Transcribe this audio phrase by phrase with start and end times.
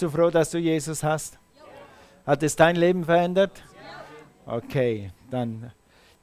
[0.00, 1.38] Bist du froh, dass du Jesus hast?
[2.24, 3.62] Hat es dein Leben verändert?
[4.46, 5.72] Okay, dann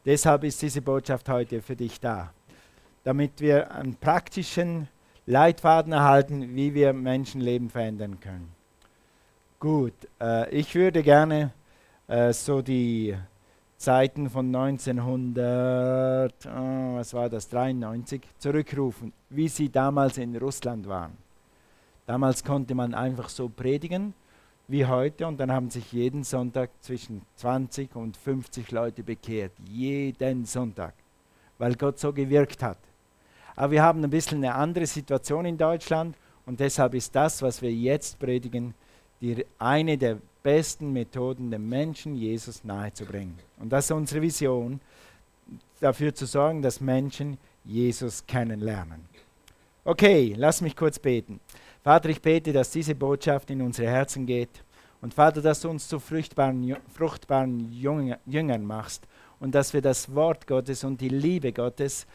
[0.03, 2.33] deshalb ist diese Botschaft heute für dich da,
[3.03, 4.87] damit wir einen praktischen
[5.27, 8.51] Leitfaden erhalten, wie wir Menschenleben verändern können.
[9.59, 11.51] Gut, äh, ich würde gerne
[12.07, 13.15] äh, so die
[13.77, 21.26] Zeiten von 1900, oh, was war das, 93 zurückrufen, wie sie damals in Russland waren.
[22.07, 24.13] Damals konnte man einfach so predigen
[24.69, 29.51] wie heute und dann haben sich jeden Sonntag zwischen 20 und 50 Leute bekehrt.
[29.69, 30.93] Jeden Sonntag,
[31.57, 32.77] weil Gott so gewirkt hat.
[33.55, 37.61] Aber wir haben ein bisschen eine andere Situation in Deutschland und deshalb ist das, was
[37.61, 38.73] wir jetzt predigen,
[39.19, 43.37] die, eine der besten Methoden, den Menschen Jesus nahezubringen.
[43.59, 44.79] Und das ist unsere Vision,
[45.81, 49.01] dafür zu sorgen, dass Menschen Jesus kennenlernen.
[49.83, 51.39] Okay, lass mich kurz beten.
[51.83, 54.63] Vater, ich bete, dass diese Botschaft in unsere Herzen geht.
[55.01, 59.07] Und Vater, dass du uns zu fruchtbaren, fruchtbaren Jüngern machst
[59.39, 62.07] und dass wir das Wort Gottes und die Liebe Gottes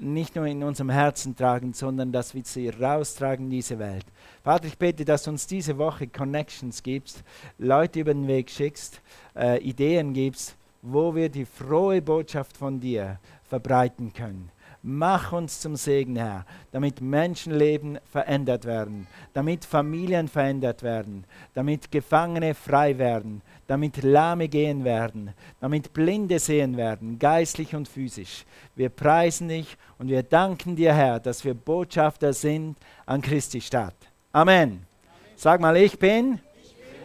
[0.00, 4.04] nicht nur in unserem Herzen tragen, sondern dass wir sie raustragen in diese Welt.
[4.42, 7.22] Vater, ich bete, dass du uns diese Woche Connections gibst,
[7.58, 9.00] Leute über den Weg schickst,
[9.36, 14.50] äh, Ideen gibst, wo wir die frohe Botschaft von dir verbreiten können.
[14.88, 22.54] Mach uns zum Segen, Herr, damit Menschenleben verändert werden, damit Familien verändert werden, damit Gefangene
[22.54, 28.44] frei werden, damit Lahme gehen werden, damit Blinde sehen werden, geistlich und physisch.
[28.76, 33.96] Wir preisen dich und wir danken dir, Herr, dass wir Botschafter sind an Christi Stadt.
[34.30, 34.86] Amen.
[35.34, 36.38] Sag mal, ich bin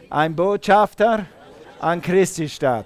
[0.07, 1.25] ein Botschafter
[1.79, 2.85] an Christi Stadt.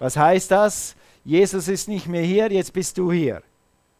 [0.00, 0.96] Was heißt das?
[1.24, 3.42] Jesus ist nicht mehr hier, jetzt bist du hier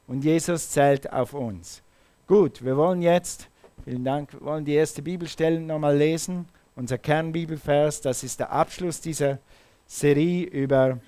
[0.07, 1.83] und Jesus zählt auf uns.
[2.27, 3.49] Gut, wir wollen jetzt,
[3.85, 6.49] vielen Dank, wollen die erste Bibelstelle nochmal lesen.
[6.75, 9.39] Unser Kernbibelvers, das ist der Abschluss dieser
[9.87, 10.99] Serie über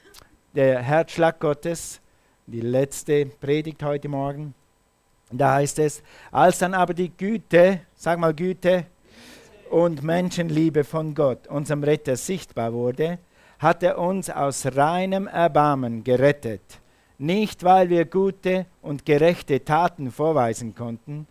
[0.54, 2.00] den Herzschlag Gottes,
[2.46, 4.54] die letzte Predigt heute Morgen.
[5.30, 8.86] Da heißt es, als dann aber die Güte, sag mal Güte,
[9.70, 13.18] und Menschenliebe von Gott, unserem Retter, sichtbar wurde,
[13.58, 16.80] hat er uns aus reinem Erbarmen gerettet
[17.18, 21.26] nicht weil wir gute und gerechte Taten vorweisen konnten.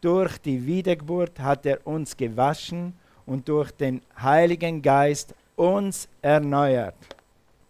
[0.00, 2.92] Durch die Wiedergeburt hat er uns gewaschen
[3.24, 6.94] und durch den Heiligen Geist uns erneuert.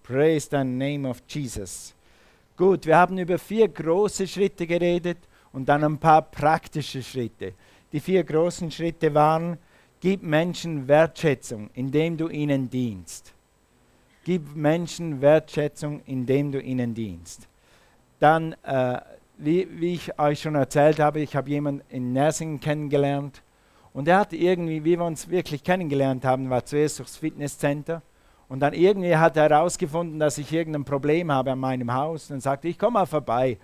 [0.02, 1.94] Praise the name of Jesus.
[2.56, 5.18] Gut, wir haben über vier große Schritte geredet
[5.53, 7.53] und dann ein paar praktische Schritte.
[7.92, 9.58] Die vier großen Schritte waren,
[10.00, 13.35] gib Menschen Wertschätzung, indem du ihnen dienst.
[14.26, 17.47] Gib Menschen Wertschätzung, indem du ihnen dienst.
[18.19, 18.98] Dann, äh,
[19.38, 23.44] wie, wie, ich euch schon erzählt habe, ich habe jemanden in Nersingen kennengelernt
[23.92, 28.03] und er hat irgendwie, wie wir uns wirklich kennengelernt haben, war zuerst durchs Fitnesscenter
[28.48, 32.34] und dann irgendwie hat er herausgefunden, dass ich irgendein Problem habe an meinem Haus und
[32.34, 33.59] dann sagte ich, komm mal vorbei.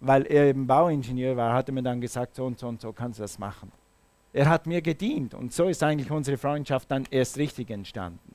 [0.00, 2.92] Weil er eben Bauingenieur war, hat er mir dann gesagt, so und so und so
[2.92, 3.70] kannst du das machen.
[4.32, 8.31] Er hat mir gedient und so ist eigentlich unsere Freundschaft dann erst richtig entstanden.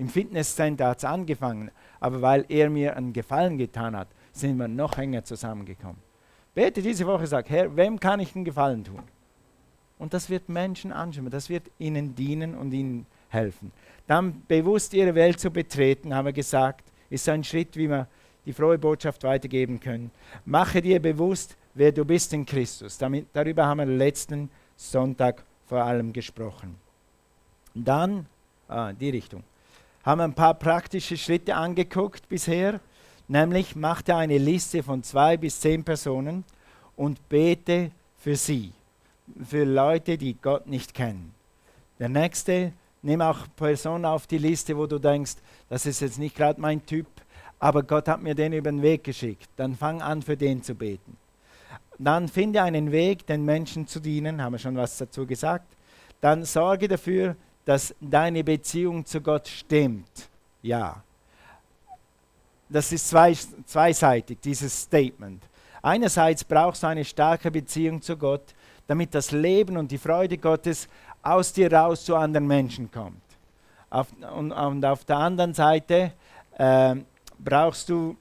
[0.00, 4.66] Im Fitnesscenter hat es angefangen, aber weil er mir einen Gefallen getan hat, sind wir
[4.66, 5.98] noch enger zusammengekommen.
[6.54, 9.02] Bete diese Woche, sag, Herr, wem kann ich einen Gefallen tun?
[9.98, 13.72] Und das wird Menschen anschauen, das wird ihnen dienen und ihnen helfen.
[14.06, 18.08] Dann bewusst ihre Welt zu betreten, haben wir gesagt, ist ein Schritt, wie wir
[18.46, 20.10] die frohe Botschaft weitergeben können.
[20.46, 22.96] Mache dir bewusst, wer du bist in Christus.
[22.96, 26.76] Damit, darüber haben wir letzten Sonntag vor allem gesprochen.
[27.74, 28.24] Dann,
[28.66, 29.44] ah, die Richtung
[30.02, 32.80] haben ein paar praktische Schritte angeguckt bisher,
[33.28, 36.44] nämlich machte eine Liste von zwei bis zehn Personen
[36.96, 38.72] und bete für sie,
[39.44, 41.34] für Leute, die Gott nicht kennen.
[41.98, 42.72] Der nächste,
[43.02, 45.34] nimm auch Personen auf die Liste, wo du denkst,
[45.68, 47.06] das ist jetzt nicht gerade mein Typ,
[47.58, 49.48] aber Gott hat mir den über den Weg geschickt.
[49.56, 51.16] Dann fang an, für den zu beten.
[51.98, 55.76] Dann finde einen Weg, den Menschen zu dienen, haben wir schon was dazu gesagt.
[56.22, 57.36] Dann sorge dafür,
[57.70, 60.28] dass deine Beziehung zu Gott stimmt.
[60.60, 61.00] Ja.
[62.68, 63.32] Das ist zwei,
[63.64, 65.40] zweiseitig, dieses Statement.
[65.80, 68.42] Einerseits brauchst du eine starke Beziehung zu Gott,
[68.88, 70.88] damit das Leben und die Freude Gottes
[71.22, 73.22] aus dir raus zu anderen Menschen kommt.
[73.88, 76.10] Auf, und, und, auf der anderen Seite
[76.58, 76.96] äh,
[77.38, 78.16] brauchst du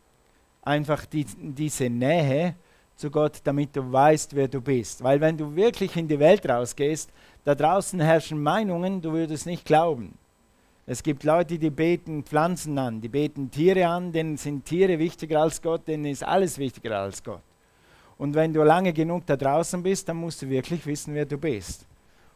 [0.61, 2.53] einfach die, diese Nähe
[2.95, 5.03] zu Gott, damit du weißt, wer du bist.
[5.03, 7.09] Weil wenn du wirklich in die Welt rausgehst,
[7.49, 10.13] da draußen herrschen Meinungen, du würdest nicht glauben.
[10.85, 15.41] Es gibt Leute, die beten Pflanzen an, die beten Tiere an, denen sind Tiere wichtiger
[15.41, 17.41] als Gott, denen ist alles wichtiger als Gott.
[18.19, 21.39] Und wenn du lange genug da draußen bist, dann musst du wirklich wissen, wer du
[21.39, 21.87] bist.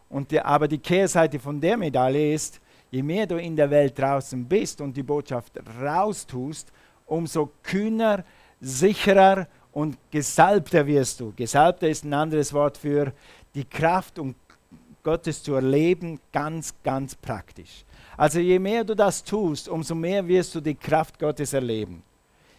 [0.09, 3.99] Und die, aber die Kehrseite von der Medaille ist, je mehr du in der Welt
[3.99, 6.71] draußen bist und die Botschaft raustust,
[7.05, 8.25] umso kühner,
[8.59, 11.33] sicherer und gesalbter wirst du.
[11.35, 13.13] Gesalbter ist ein anderes Wort für
[13.53, 14.35] die Kraft und
[15.03, 17.83] Gottes zu erleben, ganz, ganz praktisch.
[18.15, 22.03] Also je mehr du das tust, umso mehr wirst du die Kraft Gottes erleben.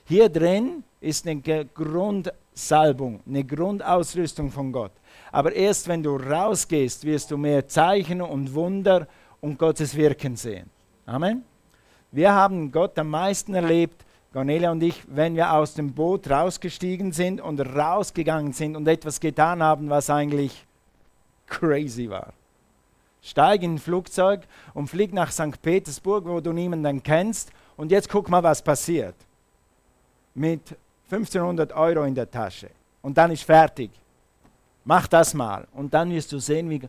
[0.04, 4.92] Hier drin ist eine Grundsalbung, eine Grundausrüstung von Gott.
[5.32, 9.08] Aber erst wenn du rausgehst, wirst du mehr Zeichen und Wunder
[9.40, 10.68] und Gottes Wirken sehen.
[11.06, 11.42] Amen.
[12.12, 17.12] Wir haben Gott am meisten erlebt, Cornelia und ich, wenn wir aus dem Boot rausgestiegen
[17.12, 20.66] sind und rausgegangen sind und etwas getan haben, was eigentlich
[21.46, 22.32] crazy war.
[23.22, 24.42] Steig in ein Flugzeug
[24.74, 25.60] und flieg nach St.
[25.62, 29.14] Petersburg, wo du niemanden kennst, und jetzt guck mal, was passiert.
[30.34, 30.76] Mit
[31.10, 32.70] 1500 Euro in der Tasche.
[33.02, 33.90] Und dann ist fertig.
[34.84, 36.82] Mach das mal und dann wirst du sehen, wie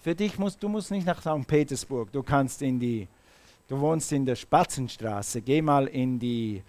[0.00, 1.46] für dich musst du musst nicht nach St.
[1.46, 2.10] Petersburg.
[2.12, 3.06] Du kannst in die,
[3.68, 5.42] du wohnst in der Spatzenstraße.
[5.42, 6.62] Geh mal in die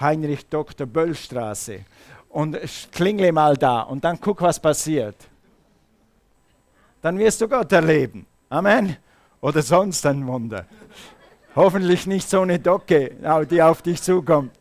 [0.00, 0.86] Heinrich Dr.
[0.86, 1.80] Böll Straße
[2.28, 2.56] und
[2.92, 5.16] klingle mal da und dann guck, was passiert.
[7.02, 8.26] Dann wirst du Gott erleben.
[8.48, 8.96] Amen.
[9.40, 10.66] Oder sonst ein Wunder.
[11.54, 13.16] Hoffentlich nicht so eine Docke,
[13.50, 14.52] die auf dich zukommt.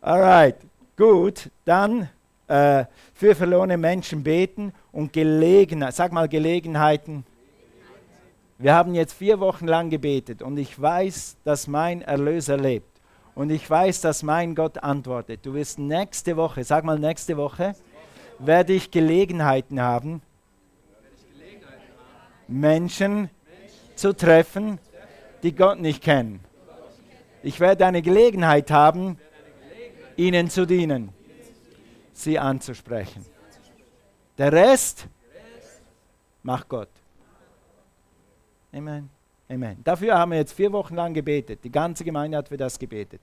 [0.00, 0.56] Alright,
[0.96, 1.50] gut.
[1.64, 2.08] Dann
[2.46, 7.24] äh, für verlorene Menschen beten und Gelegenheit, sag mal Gelegenheiten.
[8.56, 13.00] Wir haben jetzt vier Wochen lang gebetet und ich weiß, dass mein Erlöser lebt.
[13.34, 15.46] Und ich weiß, dass mein Gott antwortet.
[15.46, 17.76] Du wirst nächste Woche, sag mal nächste Woche,
[18.40, 20.22] werde ich Gelegenheiten haben,
[22.48, 23.30] Menschen
[23.94, 24.78] zu treffen,
[25.42, 26.40] die Gott nicht kennen.
[27.42, 29.18] Ich werde eine Gelegenheit haben,
[30.16, 31.12] ihnen zu dienen
[32.18, 33.24] sie anzusprechen.
[34.36, 35.06] Der Rest
[36.42, 36.90] macht Gott.
[38.72, 39.08] Amen.
[39.48, 39.78] Amen.
[39.82, 41.60] Dafür haben wir jetzt vier Wochen lang gebetet.
[41.64, 43.20] Die ganze Gemeinde hat für das gebetet.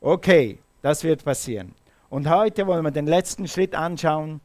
[0.00, 1.74] Okay, das wird passieren.
[2.08, 4.40] Und heute wollen wir den letzten Schritt anschauen.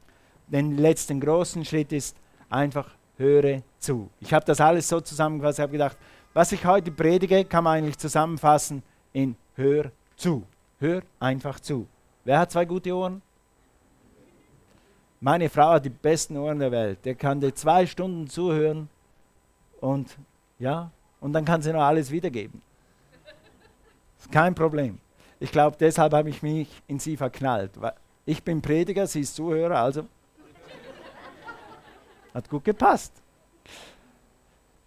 [0.47, 2.17] Den letzten großen Schritt ist
[2.49, 4.09] einfach höre zu.
[4.19, 5.59] Ich habe das alles so zusammengefasst.
[5.59, 5.97] Ich habe gedacht,
[6.33, 8.83] was ich heute predige, kann man eigentlich zusammenfassen
[9.13, 10.43] in hör zu.
[10.79, 11.87] Hör einfach zu.
[12.23, 13.21] Wer hat zwei gute Ohren?
[15.21, 16.99] Meine Frau hat die besten Ohren der Welt.
[17.05, 18.89] Der kann dir zwei Stunden zuhören
[19.79, 20.17] und
[20.59, 22.61] ja, und dann kann sie noch alles wiedergeben.
[24.19, 24.99] Ist kein Problem.
[25.39, 27.71] Ich glaube, deshalb habe ich mich in sie verknallt.
[28.25, 30.05] Ich bin Prediger, sie ist Zuhörer, also
[32.35, 33.13] hat gut gepasst.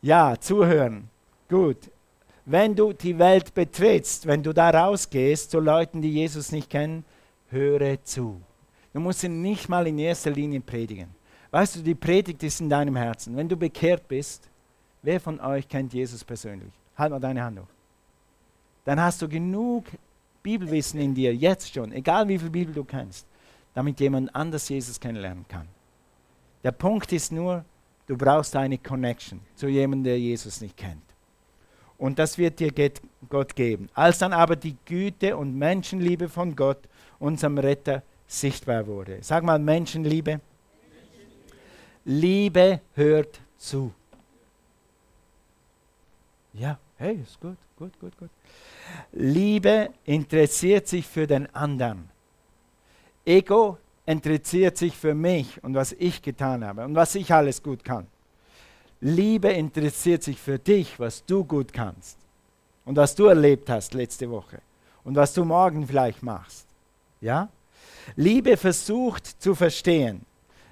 [0.03, 1.09] Ja, zuhören.
[1.49, 1.91] Gut.
[2.45, 7.05] Wenn du die Welt betrittst, wenn du da rausgehst zu Leuten, die Jesus nicht kennen,
[7.51, 8.41] höre zu.
[8.93, 11.09] Du musst ihn nicht mal in erster Linie predigen.
[11.51, 13.37] Weißt du, die Predigt ist in deinem Herzen.
[13.37, 14.49] Wenn du bekehrt bist,
[15.03, 16.73] wer von euch kennt Jesus persönlich?
[16.97, 17.67] Halt mal deine Hand hoch.
[18.85, 19.85] Dann hast du genug
[20.43, 23.27] Bibelwissen in dir, jetzt schon, egal wie viel Bibel du kennst,
[23.75, 25.67] damit jemand anders Jesus kennenlernen kann.
[26.69, 27.65] Der Punkt ist nur,
[28.07, 31.03] du brauchst eine Connection zu jemandem, der Jesus nicht kennt.
[31.97, 32.71] Und das wird dir
[33.27, 33.89] Gott geben.
[33.95, 36.81] Als dann aber die Güte und Menschenliebe von Gott,
[37.19, 39.17] unserem Retter, sichtbar wurde.
[39.23, 40.43] Sag mal Menschenliebe.
[42.05, 43.95] Liebe hört zu.
[46.53, 48.31] Ja, hey, ist gut, gut, gut, gut.
[49.13, 52.11] Liebe interessiert sich für den anderen.
[53.25, 53.79] Ego
[54.09, 58.07] interessiert sich für mich und was ich getan habe und was ich alles gut kann.
[59.03, 62.17] Liebe interessiert sich für dich, was du gut kannst
[62.87, 64.63] und was du erlebt hast letzte Woche
[65.05, 66.67] und was du morgen vielleicht machst.
[67.21, 67.51] Ja?
[68.17, 70.25] Liebe versucht zu verstehen.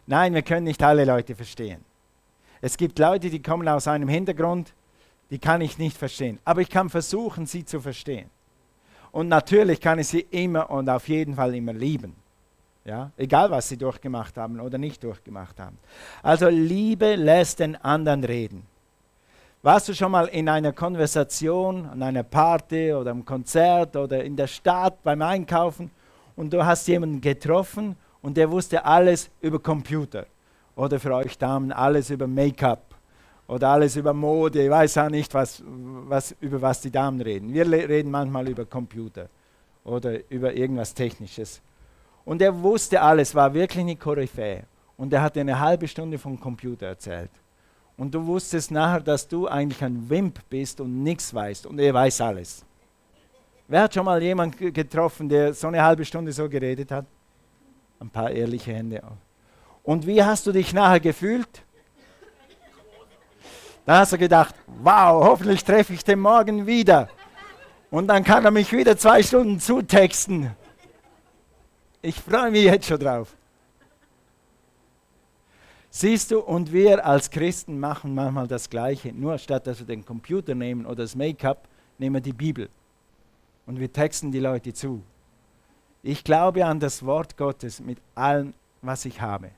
[0.07, 1.85] Nein, wir können nicht alle Leute verstehen.
[2.63, 4.73] Es gibt Leute, die kommen aus einem Hintergrund,
[5.31, 6.39] die kann ich nicht verstehen.
[6.47, 8.31] Aber ich kann versuchen, sie zu verstehen.
[9.13, 12.15] Und natürlich kann ich sie immer und auf jeden Fall immer lieben.
[12.87, 13.11] Ja?
[13.17, 15.77] Egal, was sie durchgemacht haben oder nicht durchgemacht haben.
[16.23, 18.65] Also Liebe lässt den anderen reden.
[19.63, 24.37] Warst du schon mal in einer Konversation, an einer Party oder am Konzert oder in
[24.37, 25.91] der Stadt beim Einkaufen
[26.37, 30.27] und du hast jemanden getroffen und der wusste alles über Computer.
[30.77, 32.95] Oder für euch Damen alles über Make-up
[33.49, 34.63] oder alles über Mode.
[34.63, 37.53] Ich weiß auch nicht, was, was, über was die Damen reden.
[37.53, 39.29] Wir reden manchmal über Computer
[39.83, 41.61] oder über irgendwas Technisches.
[42.27, 44.65] Und er wusste alles, war wirklich eine Koryphäe.
[44.97, 47.31] Und er hat eine halbe Stunde vom Computer erzählt.
[47.97, 51.67] Und du wusstest nachher, dass du eigentlich ein Wimp bist und nichts weißt.
[51.67, 52.65] Und er weiß alles.
[53.69, 57.07] Wer hat schon mal jemanden getroffen, der so eine halbe Stunde so geredet hat?
[58.01, 59.03] Ein paar ehrliche Hände.
[59.85, 61.63] Und wie hast du dich nachher gefühlt?
[63.85, 67.09] Da hast du gedacht, wow, hoffentlich treffe ich den morgen wieder.
[67.89, 70.57] Und dann kann er mich wieder zwei Stunden zutexten.
[72.07, 73.35] Ich freue mich jetzt schon drauf.
[75.91, 79.13] Siehst du, und wir als Christen machen manchmal das Gleiche.
[79.13, 81.67] Nur statt dass wir den Computer nehmen oder das Make-up,
[81.99, 82.69] nehmen wir die Bibel.
[83.67, 85.03] Und wir texten die Leute zu.
[86.05, 89.51] Ich glaube an das Wort Gottes mit allem, was ich habe.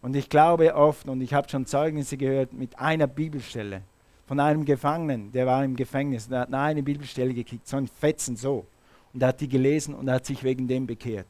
[0.00, 3.82] Und ich glaube oft, und ich habe schon Zeugnisse gehört, mit einer Bibelstelle
[4.28, 8.36] von einem Gefangenen, der war im Gefängnis, der hat eine Bibelstelle gekriegt, so ein Fetzen
[8.36, 8.64] so.
[9.12, 11.26] Und er hat die gelesen und hat sich wegen dem bekehrt.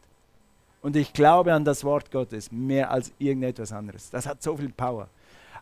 [0.82, 4.10] Und ich glaube an das Wort Gottes mehr als irgendetwas anderes.
[4.10, 5.08] Das hat so viel Power.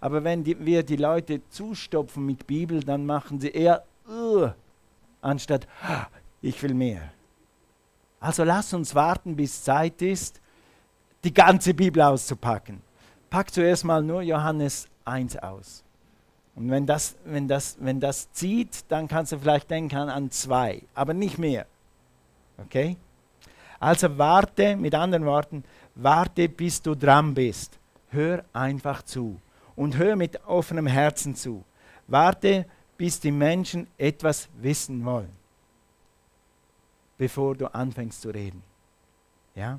[0.01, 4.49] Aber wenn die, wir die Leute zustopfen mit Bibel, dann machen sie eher uh,
[5.21, 6.07] anstatt ah,
[6.41, 7.03] ich will mehr.
[8.21, 10.41] Also lass uns warten, bis Zeit ist,
[11.25, 12.81] die ganze Bibel auszupacken.
[13.31, 15.85] Pack zuerst mal nur Johannes 1 aus.
[16.55, 20.83] Und wenn das, wenn das, wenn das zieht, dann kannst du vielleicht denken an zwei,
[20.95, 21.67] aber nicht mehr.
[22.59, 22.97] Okay?
[23.81, 27.79] Also warte, mit anderen Worten, warte, bis du dran bist.
[28.11, 29.41] Hör einfach zu
[29.77, 31.65] und hör mit offenem Herzen zu.
[32.07, 32.67] Warte,
[32.97, 35.31] bis die Menschen etwas wissen wollen,
[37.17, 38.63] bevor du anfängst zu reden.
[39.55, 39.79] Ja?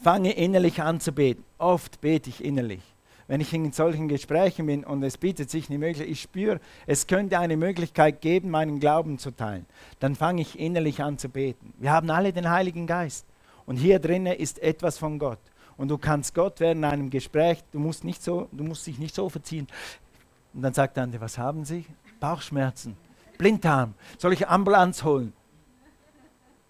[0.00, 1.44] Fange innerlich an zu beten.
[1.56, 2.82] Oft bete ich innerlich
[3.28, 7.06] wenn ich in solchen Gesprächen bin und es bietet sich eine Möglichkeit, ich spüre, es
[7.06, 9.66] könnte eine Möglichkeit geben, meinen Glauben zu teilen,
[10.00, 11.74] dann fange ich innerlich an zu beten.
[11.78, 13.26] Wir haben alle den Heiligen Geist
[13.66, 15.38] und hier drinnen ist etwas von Gott.
[15.76, 19.14] Und du kannst Gott während einem Gespräch, du musst, nicht so, du musst dich nicht
[19.14, 19.68] so verziehen.
[20.52, 21.84] Und dann sagt der andere, was haben Sie?
[22.18, 22.96] Bauchschmerzen,
[23.36, 25.32] Blinddarm, soll ich Ambulanz holen?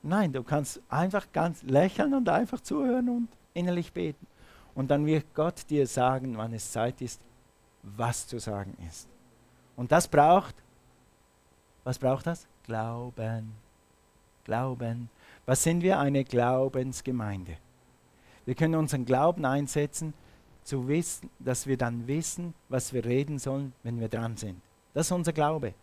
[0.02, 4.26] Nein, du kannst einfach ganz lächeln und einfach zuhören und innerlich beten.
[4.78, 7.20] Und dann wird Gott dir sagen, wann es Zeit ist,
[7.82, 9.08] was zu sagen ist.
[9.74, 10.54] Und das braucht,
[11.82, 12.46] was braucht das?
[12.62, 13.54] Glauben.
[14.44, 15.10] Glauben.
[15.46, 15.98] Was sind wir?
[15.98, 17.56] Eine Glaubensgemeinde.
[18.44, 20.14] Wir können unseren Glauben einsetzen,
[20.62, 24.60] zu wissen, dass wir dann wissen, was wir reden sollen, wenn wir dran sind.
[24.94, 25.74] Das ist unser Glaube.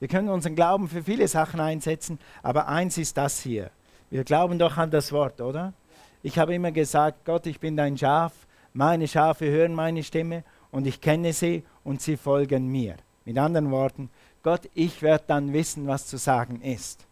[0.00, 3.70] Wir können unseren Glauben für viele Sachen einsetzen, aber eins ist das hier.
[4.10, 5.74] Wir glauben doch an das Wort, oder?
[6.22, 10.86] Ich habe immer gesagt, Gott, ich bin dein Schaf, meine Schafe hören meine Stimme und
[10.86, 12.96] ich kenne sie und sie folgen mir.
[13.24, 14.10] Mit anderen Worten,
[14.42, 17.06] Gott, ich werde dann wissen, was zu sagen ist.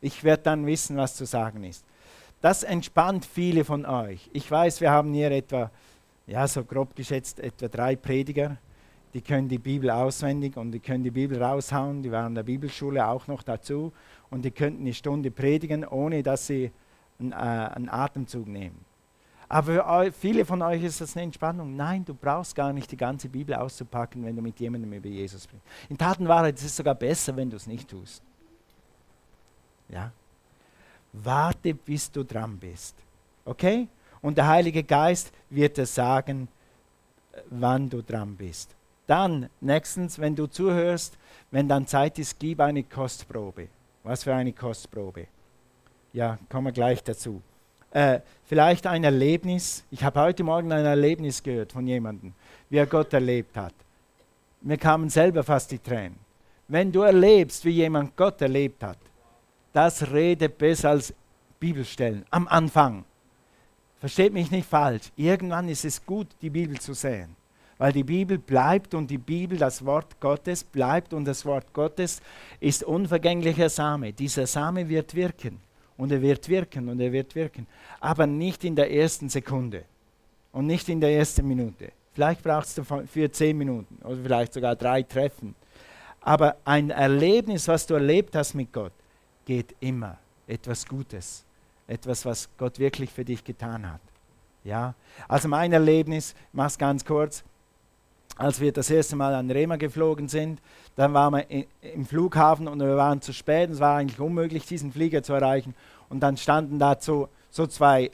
[0.00, 1.84] Ich werde dann wissen, was zu sagen ist.
[2.40, 4.30] Das entspannt viele von euch.
[4.32, 5.70] Ich weiß, wir haben hier etwa,
[6.26, 8.56] ja, so grob geschätzt, etwa drei Prediger.
[9.12, 12.02] Die können die Bibel auswendig und die können die Bibel raushauen.
[12.02, 13.92] Die waren in der Bibelschule auch noch dazu.
[14.30, 16.70] Und die könnten eine Stunde predigen, ohne dass sie
[17.20, 18.84] äh, einen Atemzug nehmen.
[19.48, 21.74] Aber für viele von euch ist das eine Entspannung.
[21.74, 25.42] Nein, du brauchst gar nicht die ganze Bibel auszupacken, wenn du mit jemandem über Jesus
[25.42, 25.66] sprichst.
[25.88, 28.22] In Tatenwahrheit ist es sogar besser, wenn du es nicht tust.
[29.88, 30.12] Ja?
[31.12, 32.94] Warte, bis du dran bist.
[33.44, 33.88] Okay?
[34.22, 36.46] Und der Heilige Geist wird dir sagen,
[37.48, 38.76] wann du dran bist.
[39.08, 41.18] Dann, nächstens, wenn du zuhörst,
[41.50, 43.66] wenn dann Zeit ist, gib eine Kostprobe.
[44.04, 45.26] Was für eine Kostprobe?
[46.12, 47.40] Ja, kommen wir gleich dazu.
[47.92, 49.84] Äh, vielleicht ein Erlebnis.
[49.90, 52.32] Ich habe heute Morgen ein Erlebnis gehört von jemandem,
[52.68, 53.74] wie er Gott erlebt hat.
[54.60, 56.18] Mir kamen selber fast die Tränen.
[56.68, 58.98] Wenn du erlebst, wie jemand Gott erlebt hat,
[59.72, 61.14] das redet besser als
[61.58, 63.04] Bibelstellen am Anfang.
[64.00, 65.12] Versteht mich nicht falsch.
[65.16, 67.36] Irgendwann ist es gut, die Bibel zu sehen.
[67.78, 72.20] Weil die Bibel bleibt und die Bibel, das Wort Gottes, bleibt und das Wort Gottes
[72.58, 74.12] ist unvergänglicher Same.
[74.12, 75.60] Dieser Same wird wirken.
[76.00, 77.66] Und er wird wirken und er wird wirken.
[78.00, 79.84] Aber nicht in der ersten Sekunde
[80.50, 81.92] und nicht in der ersten Minute.
[82.14, 85.54] Vielleicht brauchst du für zehn Minuten oder vielleicht sogar drei Treffen.
[86.22, 88.94] Aber ein Erlebnis, was du erlebt hast mit Gott,
[89.44, 90.16] geht immer
[90.46, 91.44] etwas Gutes.
[91.86, 94.00] Etwas, was Gott wirklich für dich getan hat.
[94.64, 94.94] Ja?
[95.28, 97.44] Also mein Erlebnis, es ganz kurz,
[98.40, 100.62] als wir das erste Mal an Rema geflogen sind,
[100.96, 103.68] dann waren wir im Flughafen und wir waren zu spät.
[103.68, 105.74] Es war eigentlich unmöglich, diesen Flieger zu erreichen.
[106.08, 108.10] Und dann standen da so, zwei,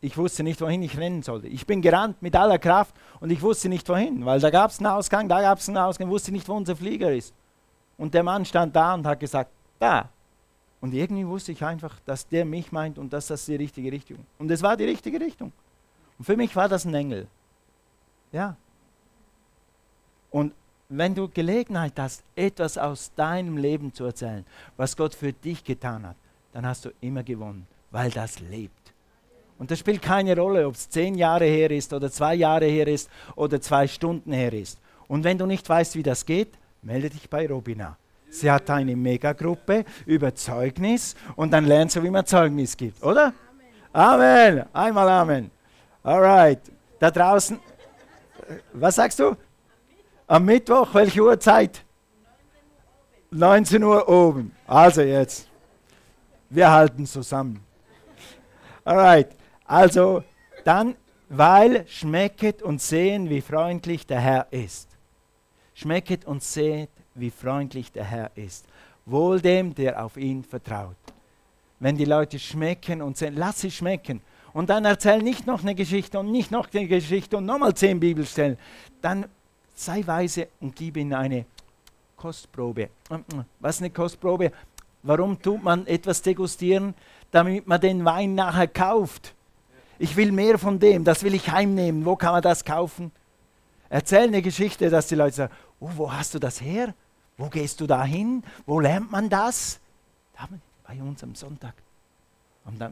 [0.00, 1.48] ich wusste nicht, wohin ich rennen sollte.
[1.48, 4.78] Ich bin gerannt mit aller Kraft und ich wusste nicht, wohin, weil da gab es
[4.78, 7.34] einen Ausgang, da gab es einen Ausgang, wusste nicht, wo unser Flieger ist.
[7.98, 10.08] Und der Mann stand da und hat gesagt, da.
[10.80, 14.24] Und irgendwie wusste ich einfach, dass der mich meint und dass das die richtige Richtung.
[14.38, 15.52] Und es war die richtige Richtung.
[16.18, 17.26] Und für mich war das ein Engel.
[18.32, 18.56] Ja,
[20.36, 20.52] und
[20.90, 24.44] wenn du Gelegenheit hast, etwas aus deinem Leben zu erzählen,
[24.76, 26.16] was Gott für dich getan hat,
[26.52, 28.92] dann hast du immer gewonnen, weil das lebt.
[29.58, 32.86] Und das spielt keine Rolle, ob es zehn Jahre her ist oder zwei Jahre her
[32.86, 34.78] ist oder zwei Stunden her ist
[35.08, 36.52] Und wenn du nicht weißt, wie das geht,
[36.82, 37.96] melde dich bei Robina.
[38.28, 43.32] Sie hat eine Megagruppe über Zeugnis und dann lernst du, wie man Zeugnis gibt, oder?
[43.94, 44.60] Amen.
[44.60, 44.64] Amen.
[44.74, 45.50] Einmal Amen.
[46.02, 46.60] Alright.
[46.98, 47.58] Da draußen,
[48.74, 49.34] was sagst du?
[50.28, 51.84] Am Mittwoch, welche Uhrzeit?
[53.30, 54.50] 19 Uhr oben.
[54.66, 55.48] Also jetzt.
[56.50, 57.64] Wir halten zusammen.
[58.84, 59.36] Alright.
[59.64, 60.24] Also
[60.64, 60.96] dann,
[61.28, 64.88] weil schmecket und sehen, wie freundlich der Herr ist.
[65.74, 68.66] Schmecket und seht, wie freundlich der Herr ist.
[69.04, 70.96] Wohl dem, der auf ihn vertraut.
[71.78, 74.22] Wenn die Leute schmecken und sehen, lass sie schmecken.
[74.52, 78.00] Und dann erzähl nicht noch eine Geschichte und nicht noch eine Geschichte und nochmal zehn
[78.00, 78.56] Bibelstellen.
[79.02, 79.26] Dann
[79.76, 81.44] sei weise und gib ihnen eine
[82.16, 82.88] Kostprobe.
[83.60, 84.50] Was ist eine Kostprobe?
[85.02, 86.94] Warum tut man etwas degustieren?
[87.30, 89.34] Damit man den Wein nachher kauft.
[89.98, 92.04] Ich will mehr von dem, das will ich heimnehmen.
[92.04, 93.12] Wo kann man das kaufen?
[93.88, 96.94] Erzähl eine Geschichte, dass die Leute sagen, oh, wo hast du das her?
[97.36, 98.42] Wo gehst du da hin?
[98.64, 99.78] Wo lernt man das?
[100.36, 100.48] Da
[100.86, 101.74] bei uns am Sonntag.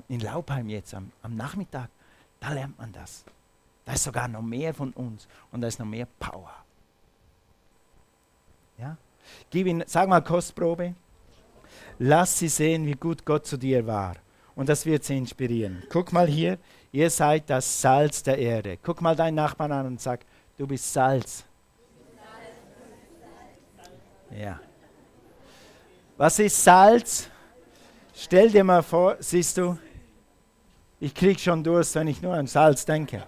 [0.08, 1.88] in Laubheim jetzt am, am Nachmittag.
[2.40, 3.24] Da lernt man das.
[3.84, 6.63] Da ist sogar noch mehr von uns und da ist noch mehr Power.
[8.78, 8.96] Ja?
[9.50, 10.94] Gib ihn, sag mal Kostprobe.
[11.98, 14.16] Lass sie sehen, wie gut Gott zu dir war.
[14.54, 15.82] Und das wird sie inspirieren.
[15.90, 16.58] Guck mal hier,
[16.92, 18.78] ihr seid das Salz der Erde.
[18.82, 20.20] Guck mal deinen Nachbarn an und sag,
[20.56, 21.44] du bist Salz.
[24.30, 24.60] Ja.
[26.16, 27.28] Was ist Salz?
[28.14, 29.76] Stell dir mal vor, siehst du,
[31.00, 33.26] ich krieg schon Durst, wenn ich nur an Salz denke.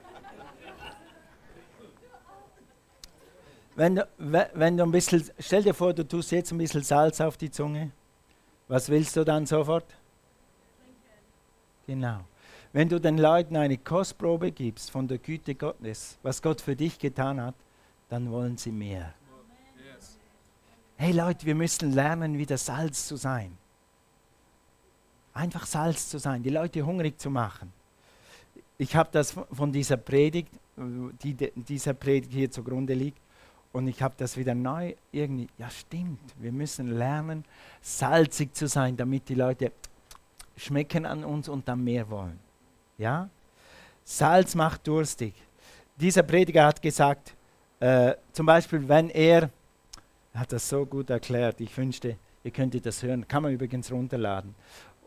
[3.76, 7.36] Wenn wenn du ein bisschen, stell dir vor, du tust jetzt ein bisschen Salz auf
[7.36, 7.92] die Zunge.
[8.68, 9.84] Was willst du dann sofort?
[11.86, 12.20] Genau.
[12.72, 16.98] Wenn du den Leuten eine Kostprobe gibst von der Güte Gottes, was Gott für dich
[16.98, 17.54] getan hat,
[18.08, 19.14] dann wollen sie mehr.
[20.96, 23.56] Hey Leute, wir müssen lernen, wieder Salz zu sein.
[25.34, 27.70] Einfach Salz zu sein, die Leute hungrig zu machen.
[28.78, 33.20] Ich habe das von dieser Predigt, die dieser Predigt hier zugrunde liegt,
[33.76, 37.44] und ich habe das wieder neu irgendwie, ja stimmt, wir müssen lernen,
[37.82, 39.70] salzig zu sein, damit die Leute
[40.56, 42.38] schmecken an uns und dann mehr wollen.
[42.96, 43.28] Ja?
[44.02, 45.34] Salz macht durstig.
[45.94, 47.34] Dieser Prediger hat gesagt,
[47.78, 49.50] äh, zum Beispiel, wenn er,
[50.32, 53.92] er hat das so gut erklärt, ich wünschte, ihr könntet das hören, kann man übrigens
[53.92, 54.54] runterladen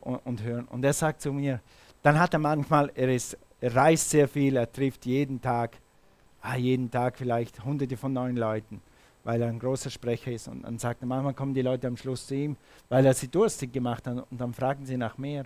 [0.02, 0.66] und, und hören.
[0.66, 1.60] Und er sagt zu mir,
[2.04, 5.72] dann hat er manchmal, er, ist, er reist sehr viel, er trifft jeden Tag
[6.42, 8.82] ah, jeden Tag vielleicht hunderte von neuen Leuten,
[9.24, 10.48] weil er ein großer Sprecher ist.
[10.48, 12.58] Und dann sagt er, manchmal kommen die Leute am Schluss zu ihm,
[12.90, 15.46] weil er sie durstig gemacht hat und dann fragen sie nach mehr.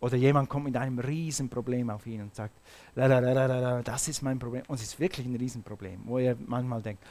[0.00, 2.52] Oder jemand kommt mit einem Riesenproblem auf ihn und sagt,
[2.94, 4.62] das ist mein Problem.
[4.68, 7.02] Und es ist wirklich ein Riesenproblem, wo er manchmal denkt,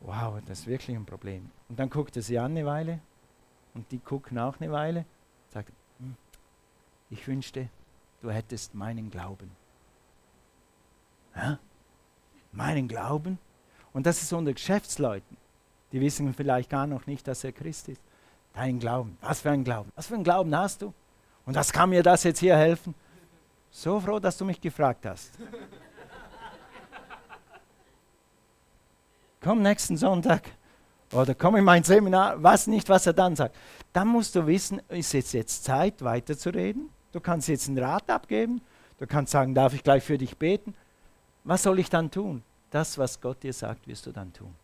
[0.00, 1.50] wow, das ist wirklich ein Problem.
[1.68, 3.00] Und dann guckt er sie an eine Weile
[3.74, 6.16] und die gucken auch eine Weile, und sagt, hm,
[7.10, 7.68] ich wünschte,
[8.22, 9.50] du hättest meinen Glauben.
[11.36, 11.58] Ja?
[12.52, 13.38] Meinen Glauben.
[13.92, 15.36] Und das ist unter Geschäftsleuten.
[15.92, 18.00] Die wissen vielleicht gar noch nicht, dass er Christ ist.
[18.54, 19.16] Dein Glauben.
[19.20, 19.90] Was für ein Glauben?
[19.94, 20.92] Was für ein Glauben hast du?
[21.46, 22.94] Und was kann mir das jetzt hier helfen?
[23.70, 25.30] So froh, dass du mich gefragt hast.
[29.40, 30.50] komm nächsten Sonntag
[31.12, 33.56] oder komm in mein Seminar, was nicht, was er dann sagt.
[33.92, 36.90] Dann musst du wissen, ist es jetzt Zeit, weiterzureden?
[37.12, 38.60] Du kannst jetzt einen Rat abgeben.
[38.98, 40.74] Du kannst sagen, darf ich gleich für dich beten?
[41.48, 42.42] Was soll ich dann tun?
[42.70, 44.54] Das, was Gott dir sagt, wirst du dann tun.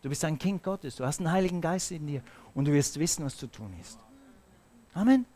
[0.00, 2.22] Du bist ein Kind Gottes, du hast einen Heiligen Geist in dir
[2.54, 3.98] und du wirst wissen, was zu tun ist.
[4.94, 5.26] Amen.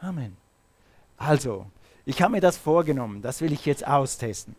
[0.00, 0.34] Amen.
[1.18, 1.66] Also,
[2.06, 4.56] ich habe mir das vorgenommen, das will ich jetzt austesten.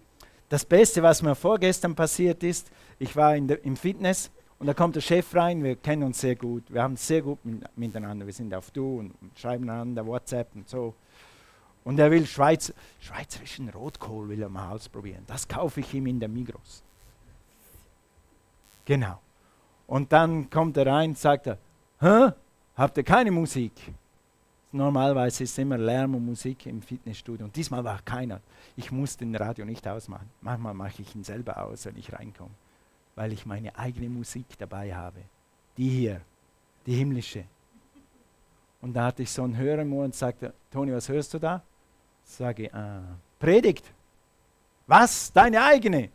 [0.49, 4.97] Das Beste, was mir vorgestern passiert ist, ich war der, im Fitness und da kommt
[4.97, 7.39] der Chef rein, wir kennen uns sehr gut, wir haben sehr gut
[7.75, 10.93] miteinander, wir sind auf Du und schreiben einander WhatsApp und so.
[11.83, 15.23] Und er will Schweiz, schweizerischen Rotkohl will er mal ausprobieren.
[15.27, 16.83] Das kaufe ich ihm in der Migros.
[18.85, 19.19] Genau.
[19.87, 21.57] Und dann kommt er rein und sagt er,
[21.99, 22.31] Hä?
[22.75, 23.73] habt ihr keine Musik?
[24.71, 27.45] Normalerweise ist immer Lärm und Musik im Fitnessstudio.
[27.45, 28.39] Und diesmal war keiner.
[28.77, 30.29] Ich muss den Radio nicht ausmachen.
[30.41, 32.53] Manchmal mache ich ihn selber aus, wenn ich reinkomme.
[33.15, 35.21] Weil ich meine eigene Musik dabei habe.
[35.75, 36.21] Die hier,
[36.85, 37.45] die himmlische.
[38.81, 41.39] Und da hatte ich so einen Hörer im Ohr und sagte, Toni, was hörst du
[41.39, 41.63] da?
[42.29, 43.01] Sage ah,
[43.39, 43.85] Predigt.
[44.87, 45.33] Was?
[45.33, 46.09] Deine eigene?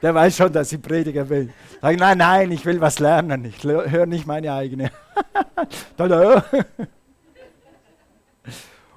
[0.00, 1.52] Der weiß schon, dass ich Prediger will.
[1.80, 3.44] Sag ich, nein, nein, ich will was lernen.
[3.44, 4.90] Ich höre nicht meine eigene.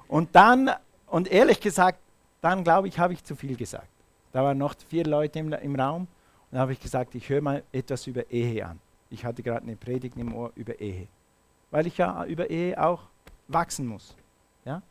[0.08, 0.70] und dann,
[1.06, 1.98] und ehrlich gesagt,
[2.40, 3.88] dann glaube ich, habe ich zu viel gesagt.
[4.32, 6.06] Da waren noch vier Leute im, im Raum
[6.50, 8.78] Dann habe ich gesagt, ich höre mal etwas über Ehe an.
[9.10, 11.08] Ich hatte gerade eine Predigt im Ohr über Ehe.
[11.70, 13.02] Weil ich ja über Ehe auch
[13.48, 14.14] wachsen muss.
[14.64, 14.82] Ja?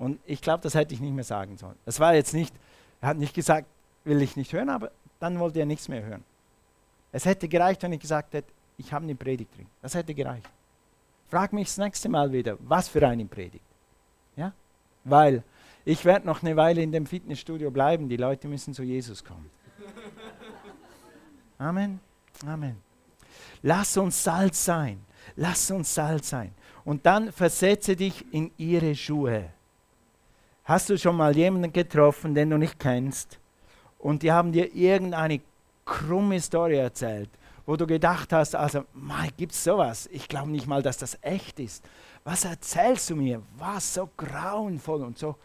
[0.00, 1.76] Und ich glaube, das hätte ich nicht mehr sagen sollen.
[1.84, 2.54] Das war jetzt nicht,
[3.02, 3.66] er hat nicht gesagt,
[4.04, 6.24] will ich nicht hören, aber dann wollte er nichts mehr hören.
[7.12, 9.66] Es hätte gereicht, wenn ich gesagt hätte, ich habe eine Predigt drin.
[9.82, 10.48] Das hätte gereicht.
[11.28, 13.62] Frag mich das nächste Mal wieder, was für eine Predigt.
[14.36, 14.54] Ja?
[15.04, 15.42] Weil
[15.84, 19.50] ich werde noch eine Weile in dem Fitnessstudio bleiben, die Leute müssen zu Jesus kommen.
[21.58, 22.00] Amen.
[22.46, 22.76] Amen.
[23.60, 25.04] Lass uns Salz sein.
[25.36, 26.54] Lass uns Salz sein.
[26.86, 29.50] Und dann versetze dich in ihre Schuhe.
[30.64, 33.38] Hast du schon mal jemanden getroffen, den du nicht kennst,
[33.98, 35.40] und die haben dir irgendeine
[35.84, 37.28] krumme Story erzählt,
[37.66, 38.84] wo du gedacht hast, also,
[39.36, 40.08] gibt es sowas?
[40.12, 41.84] Ich glaube nicht mal, dass das echt ist.
[42.24, 43.42] Was erzählst du mir?
[43.58, 45.36] Was so grauenvoll und so.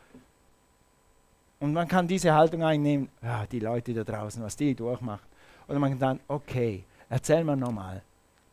[1.60, 5.26] Und man kann diese Haltung einnehmen, ja, die Leute da draußen, was die durchmachen.
[5.68, 8.02] Oder man kann dann, okay, erzähl mir nochmal.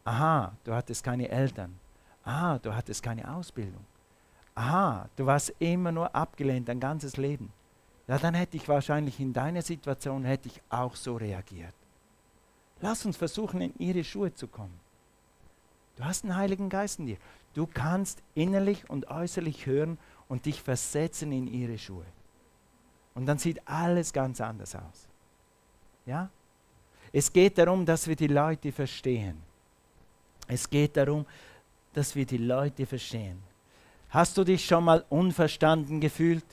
[0.05, 1.79] Aha, du hattest keine Eltern.
[2.25, 3.85] Aha, du hattest keine Ausbildung.
[4.55, 7.53] Aha, du warst immer nur abgelehnt dein ganzes Leben.
[8.07, 11.75] Ja, dann hätte ich wahrscheinlich in deiner Situation hätte ich auch so reagiert.
[12.81, 14.79] Lass uns versuchen, in ihre Schuhe zu kommen.
[15.97, 17.17] Du hast einen Heiligen Geist in dir.
[17.55, 22.07] Du kannst innerlich und äußerlich hören und dich versetzen in ihre Schuhe.
[23.15, 25.07] Und dann sieht alles ganz anders aus.
[26.07, 26.31] Ja?
[27.13, 29.37] Es geht darum, dass wir die Leute verstehen.
[30.49, 31.27] Es geht darum,
[31.93, 33.43] dass wir die Leute verstehen.
[34.13, 36.45] Hast du dich schon mal unverstanden gefühlt?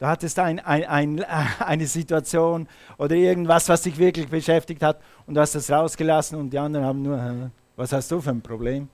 [0.00, 1.24] Du hattest ein, ein, ein,
[1.60, 6.50] eine Situation oder irgendwas, was dich wirklich beschäftigt hat und du hast es rausgelassen und
[6.50, 8.88] die anderen haben nur, was hast du für ein Problem?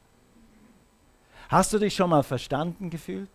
[1.49, 3.31] Hast du dich schon mal verstanden gefühlt?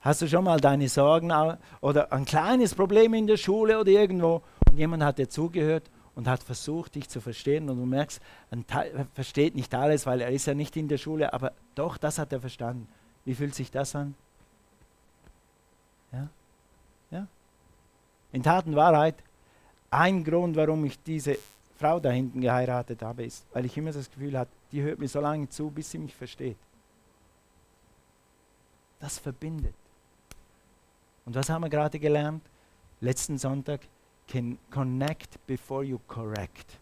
[0.00, 1.32] Hast du schon mal deine Sorgen
[1.80, 6.28] oder ein kleines Problem in der Schule oder irgendwo und jemand hat dir zugehört und
[6.28, 10.46] hat versucht, dich zu verstehen und du merkst, er versteht nicht alles, weil er ist
[10.46, 12.86] ja nicht in der Schule, aber doch, das hat er verstanden.
[13.24, 14.14] Wie fühlt sich das an?
[16.12, 16.28] Ja?
[17.10, 17.26] Ja?
[18.32, 19.16] In Tat und Wahrheit,
[19.90, 21.38] ein Grund, warum ich diese
[21.76, 25.08] Frau da hinten geheiratet habe, ist, weil ich immer das Gefühl hatte, die hört mir
[25.08, 26.56] so lange zu, bis sie mich versteht.
[29.00, 29.74] Das verbindet.
[31.24, 32.42] Und was haben wir gerade gelernt?
[33.00, 33.80] Letzten Sonntag,
[34.70, 36.78] connect before you correct.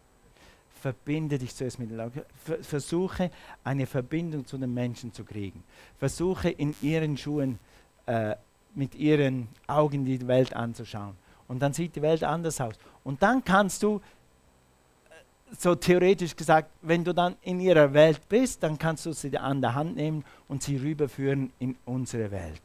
[0.81, 2.22] Verbinde dich zuerst mit den Leuten.
[2.62, 3.31] Versuche
[3.62, 5.62] eine Verbindung zu den Menschen zu kriegen.
[5.98, 7.59] Versuche in ihren Schuhen,
[8.07, 8.35] äh,
[8.74, 11.14] mit ihren Augen die Welt anzuschauen.
[11.46, 12.74] Und dann sieht die Welt anders aus.
[13.05, 18.62] Und dann kannst du, äh, so theoretisch gesagt, wenn du dann in ihrer Welt bist,
[18.62, 22.62] dann kannst du sie an der Hand nehmen und sie rüberführen in unsere Welt,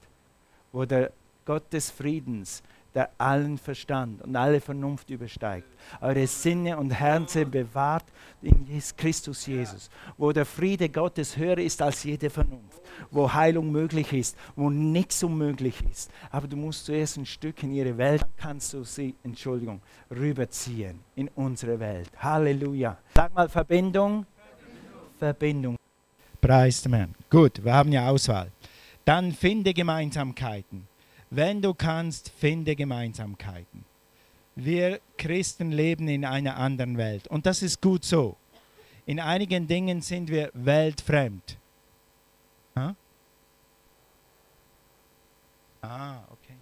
[0.71, 1.11] wo der
[1.45, 2.63] Gott des Friedens,
[2.97, 5.67] der allen Verstand und alle Vernunft übersteigt,
[6.01, 8.05] eure Sinne und Herzen bewahrt
[8.41, 8.65] in
[8.97, 12.81] Christus Jesus, wo der Friede Gottes höher ist als jede Vernunft,
[13.11, 16.09] wo Heilung möglich ist, wo nichts unmöglich ist.
[16.31, 19.79] Aber du musst zuerst ein Stück in ihre Welt, dann kannst du sie, Entschuldigung,
[20.09, 22.09] rüberziehen in unsere Welt.
[22.17, 22.97] Halleluja.
[23.13, 24.25] Sag mal Verbindung.
[24.35, 25.19] Verbindung.
[25.19, 25.75] Verbindung.
[26.41, 27.13] Preis dem.
[27.29, 28.51] Gut, wir haben ja Auswahl.
[29.05, 30.87] Dann finde Gemeinsamkeiten.
[31.29, 33.85] Wenn du kannst, finde Gemeinsamkeiten.
[34.55, 38.37] Wir Christen leben in einer anderen Welt und das ist gut so.
[39.05, 41.57] In einigen Dingen sind wir weltfremd.
[42.75, 42.93] Huh?
[45.81, 46.55] Ah, okay.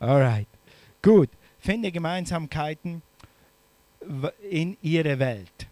[0.00, 0.48] Alright.
[1.00, 1.30] Gut.
[1.58, 3.00] Finde Gemeinsamkeiten
[4.50, 5.68] in ihre Welt.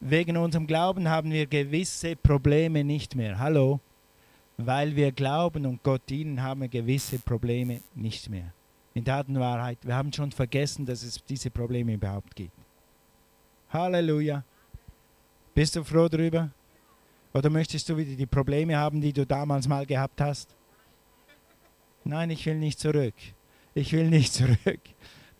[0.00, 3.38] Wegen unserem Glauben haben wir gewisse Probleme nicht mehr.
[3.38, 3.80] Hallo?
[4.56, 8.52] Weil wir glauben und Gott dienen, haben wir gewisse Probleme nicht mehr.
[8.94, 12.52] In Tat Wahrheit, wir haben schon vergessen, dass es diese Probleme überhaupt gibt.
[13.70, 14.44] Halleluja.
[15.54, 16.50] Bist du froh darüber?
[17.32, 20.54] Oder möchtest du wieder die Probleme haben, die du damals mal gehabt hast?
[22.04, 23.14] Nein, ich will nicht zurück.
[23.74, 24.80] Ich will nicht zurück.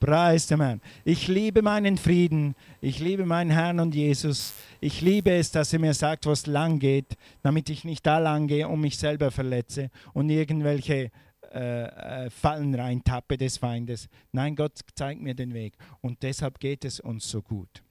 [0.03, 0.81] Preis dem Herrn.
[1.05, 2.57] Ich liebe meinen Frieden.
[2.81, 4.53] Ich liebe meinen Herrn und Jesus.
[4.81, 8.19] Ich liebe es, dass er mir sagt, wo es lang geht, damit ich nicht da
[8.19, 11.13] lang gehe und mich selber verletze und irgendwelche
[11.53, 14.09] äh, äh, Fallen reintappe des Feindes.
[14.33, 15.75] Nein, Gott zeigt mir den Weg.
[16.01, 17.85] Und deshalb geht es uns so gut.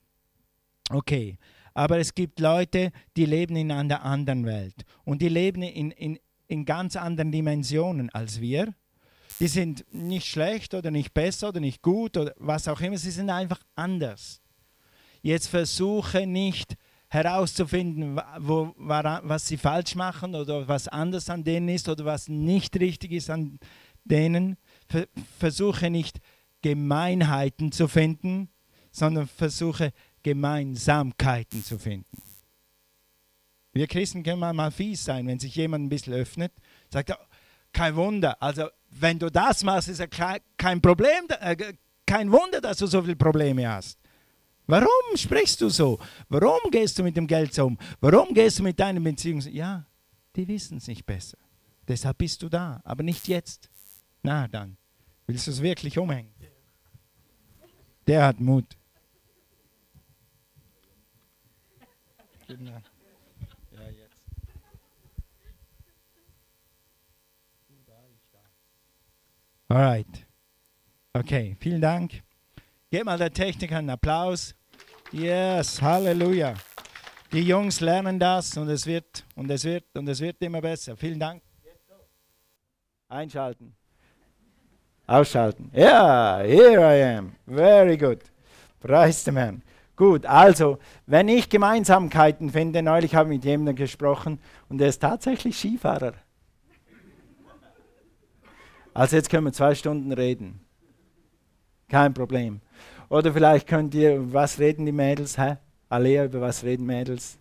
[0.89, 1.37] Okay,
[1.73, 4.83] aber es gibt Leute, die leben in einer anderen Welt.
[5.05, 6.19] Und die leben in, in,
[6.49, 8.73] in ganz anderen Dimensionen als wir
[9.41, 13.09] die sind nicht schlecht oder nicht besser oder nicht gut oder was auch immer, sie
[13.09, 14.39] sind einfach anders.
[15.23, 16.77] Jetzt versuche nicht
[17.09, 22.79] herauszufinden, wo, was sie falsch machen oder was anders an denen ist oder was nicht
[22.79, 23.59] richtig ist an
[24.03, 24.57] denen.
[25.39, 26.19] Versuche nicht
[26.61, 28.47] Gemeinheiten zu finden,
[28.91, 32.21] sondern versuche Gemeinsamkeiten zu finden.
[33.73, 36.53] Wir Christen können mal fies sein, wenn sich jemand ein bisschen öffnet,
[36.91, 37.17] sagt er,
[37.73, 40.07] kein Wunder, also wenn du das machst, ist ja
[40.57, 41.73] kein Problem, äh,
[42.05, 43.97] kein Wunder, dass du so viele Probleme hast.
[44.67, 45.99] Warum sprichst du so?
[46.29, 47.77] Warum gehst du mit dem Geld so um?
[47.99, 49.41] Warum gehst du mit deinen Beziehungen?
[49.53, 49.85] Ja,
[50.35, 51.37] die wissen es nicht besser.
[51.87, 53.69] Deshalb bist du da, aber nicht jetzt.
[54.23, 54.77] Na dann,
[55.25, 56.31] willst du es wirklich umhängen?
[58.07, 58.77] Der hat Mut.
[62.47, 62.81] Genau.
[69.71, 70.27] Alright.
[71.13, 72.23] Okay, vielen Dank.
[72.89, 74.53] Gebt mal der Techniker einen Applaus.
[75.13, 76.55] Yes, Halleluja.
[77.31, 80.97] Die Jungs lernen das und es wird und es wird und es wird immer besser.
[80.97, 81.41] Vielen Dank.
[83.07, 83.73] Einschalten.
[85.07, 85.71] Ausschalten.
[85.73, 87.35] Ja, yeah, here I am.
[87.47, 88.19] Very good.
[88.81, 89.61] Preis dem Herrn.
[89.95, 94.99] Gut, also, wenn ich Gemeinsamkeiten finde, neulich habe ich mit jemandem gesprochen und er ist
[94.99, 96.15] tatsächlich Skifahrer.
[98.93, 100.59] Also jetzt können wir zwei Stunden reden.
[101.87, 102.61] Kein Problem.
[103.09, 105.37] Oder vielleicht könnt ihr, was reden die Mädels?
[105.37, 105.57] Hä?
[105.89, 107.37] Alea, über was reden Mädels?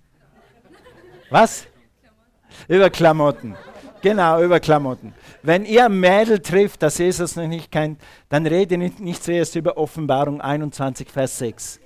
[1.31, 1.67] Was?
[2.67, 3.55] Über Klamotten.
[4.03, 5.13] Genau, über Klamotten.
[5.43, 9.55] Wenn ihr ein Mädel trifft, das Jesus noch nicht kennt, dann rede nicht, nicht zuerst
[9.57, 11.81] über Offenbarung 21, Vers 6.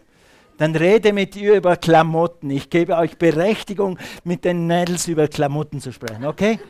[0.56, 2.50] Dann rede mit ihr über Klamotten.
[2.50, 6.60] Ich gebe euch Berechtigung, mit den Mädels über Klamotten zu sprechen, okay?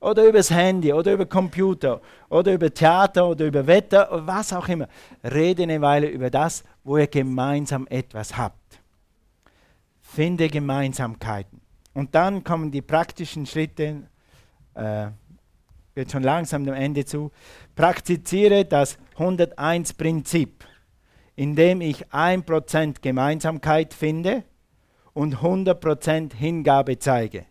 [0.00, 4.68] Oder übers Handy oder über Computer oder über Theater oder über Wetter oder was auch
[4.68, 4.88] immer.
[5.24, 8.80] Rede eine Weile über das, wo ihr gemeinsam etwas habt.
[10.00, 11.60] Finde Gemeinsamkeiten.
[11.94, 14.04] Und dann kommen die praktischen Schritte,
[14.74, 15.08] äh,
[15.94, 17.32] wird schon langsam dem Ende zu.
[17.74, 20.64] Praktiziere das 101-Prinzip,
[21.34, 24.44] indem ich 1% Gemeinsamkeit finde
[25.12, 27.46] und 100% Hingabe zeige.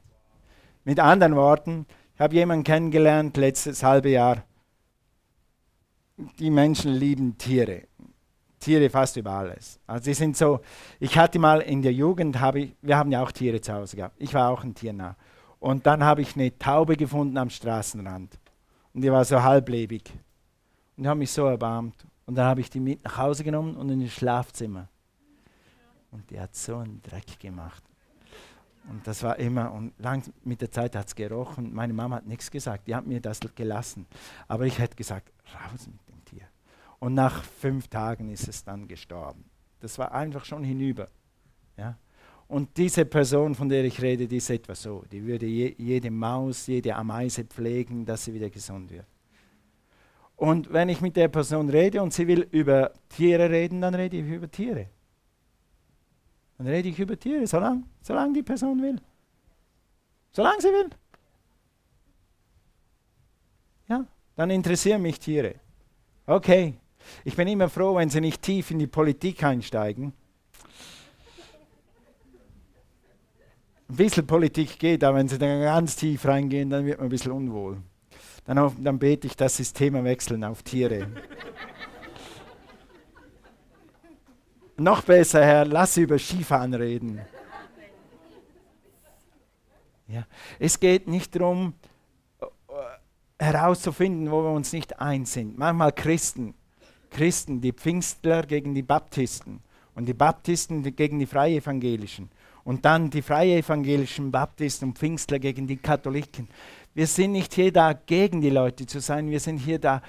[0.86, 1.86] Mit anderen Worten,
[2.18, 4.44] ich habe jemanden kennengelernt letztes halbe Jahr.
[6.40, 7.84] Die Menschen lieben Tiere.
[8.60, 9.80] Tiere fast über alles.
[9.86, 10.62] Also sie sind so,
[11.00, 13.98] ich hatte mal in der Jugend, habe ich, wir haben ja auch Tiere zu Hause
[13.98, 14.16] gehabt.
[14.18, 15.16] Ich war auch ein Tiernah.
[15.60, 18.40] Und dann habe ich eine Taube gefunden am Straßenrand.
[18.96, 20.12] Und die war so halblebig.
[20.96, 22.04] Und die haben mich so erbarmt.
[22.26, 24.90] Und dann habe ich die mit nach Hause genommen und in das Schlafzimmer.
[26.10, 27.84] Und die hat so einen Dreck gemacht.
[28.90, 31.74] Und das war immer, und lang mit der Zeit hat es gerochen.
[31.74, 34.06] Meine Mama hat nichts gesagt, die hat mir das gelassen.
[34.48, 36.48] Aber ich hätte gesagt, raus mit dem Tier.
[37.00, 39.46] Und nach fünf Tagen ist es dann gestorben.
[39.82, 41.10] Das war einfach schon hinüber.
[41.78, 41.98] Ja?
[42.48, 45.04] Und diese Person, von der ich rede, die ist etwa so.
[45.12, 49.06] Die würde je, jede Maus, jede Ameise pflegen, dass sie wieder gesund wird.
[50.38, 54.18] Und wenn ich mit der Person rede und sie will über Tiere reden, dann rede
[54.18, 54.88] ich über Tiere.
[56.58, 59.00] Dann rede ich über Tiere, solange, solange die Person will.
[60.32, 60.90] Solange sie will.
[63.88, 65.56] Ja, dann interessieren mich Tiere.
[66.26, 66.76] Okay.
[67.24, 70.14] Ich bin immer froh, wenn sie nicht tief in die Politik einsteigen.
[73.90, 77.10] Ein bisschen Politik geht, aber wenn sie dann ganz tief reingehen, dann wird man ein
[77.10, 77.78] bisschen unwohl.
[78.44, 81.08] Dann, dann bete ich, dass sie das Thema wechseln auf Tiere.
[84.78, 87.20] Noch besser, Herr, lass über Skifahren reden.
[90.08, 90.26] Ja.
[90.60, 91.74] Es geht nicht darum,
[92.40, 92.46] äh,
[93.44, 95.58] herauszufinden, wo wir uns nicht eins sind.
[95.58, 96.54] Manchmal Christen,
[97.10, 99.62] Christen, die Pfingstler gegen die Baptisten
[99.96, 102.30] und die Baptisten gegen die Freie Evangelischen
[102.64, 106.48] und dann die Freie Evangelischen Baptisten und Pfingstler gegen die Katholiken.
[106.94, 110.02] Wir sind nicht hier da, gegen die Leute zu sein, wir sind hier da,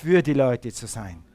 [0.00, 1.31] für die Leute zu sein.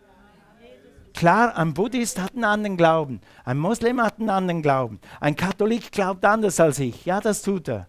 [1.17, 5.91] Klar, ein Buddhist hat einen anderen Glauben, ein Moslem hat einen anderen Glauben, ein Katholik
[5.91, 7.05] glaubt anders als ich.
[7.05, 7.87] Ja, das tut er.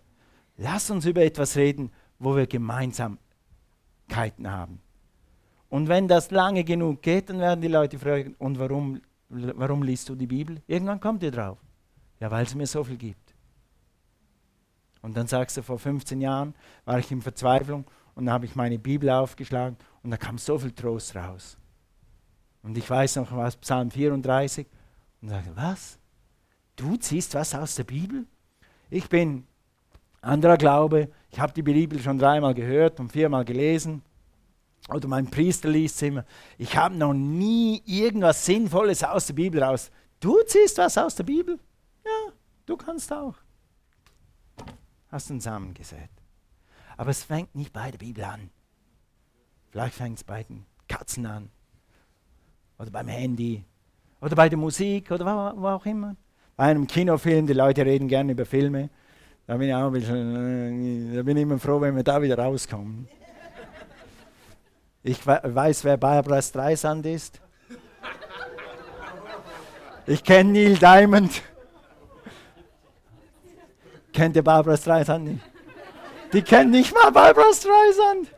[0.57, 4.81] Lass uns über etwas reden, wo wir Gemeinsamkeiten haben.
[5.69, 10.09] Und wenn das lange genug geht, dann werden die Leute fragen, und warum, warum liest
[10.09, 10.63] du die Bibel?
[10.67, 11.59] Irgendwann kommt ihr drauf.
[12.21, 13.35] Ja, weil es mir so viel gibt.
[15.03, 16.55] Und dann sagst du, vor 15 Jahren
[16.87, 20.59] war ich in Verzweiflung und dann habe ich meine Bibel aufgeschlagen und da kam so
[20.59, 21.59] viel Trost raus.
[22.69, 24.67] Und ich weiß noch was, Psalm 34.
[25.23, 25.99] Und sage, was?
[26.77, 28.27] Du ziehst was aus der Bibel?
[28.91, 29.47] Ich bin
[30.21, 31.09] anderer Glaube.
[31.31, 34.03] Ich habe die Bibel schon dreimal gehört und viermal gelesen.
[34.91, 36.27] Oder mein Priester liest immer.
[36.59, 39.91] Ich habe noch nie irgendwas Sinnvolles aus der Bibel raus.
[40.21, 41.59] Du ziehst was aus der Bibel?
[42.05, 42.33] Ja,
[42.67, 43.37] du kannst auch.
[45.11, 46.11] Hast einen Samen gesät.
[46.99, 48.51] Aber es fängt nicht bei der Bibel an.
[49.71, 51.51] Vielleicht fängt es bei den Katzen an.
[52.79, 53.65] Oder beim Handy.
[54.21, 55.11] Oder bei der Musik.
[55.11, 56.17] Oder wo, wo auch immer.
[56.57, 58.91] Bei einem Kinofilm, die Leute reden gerne über Filme.
[59.47, 62.21] Da bin ich auch ein bisschen, äh, da bin ich immer froh, wenn wir da
[62.21, 63.09] wieder rauskommen.
[65.03, 67.41] Ich weiß, wer Barbara Streisand ist.
[70.07, 71.43] Ich kenne Neil Diamond.
[74.13, 75.45] Kennt ihr Barbara Streisand nicht?
[76.33, 78.29] Die kennt nicht mal Barbara Streisand.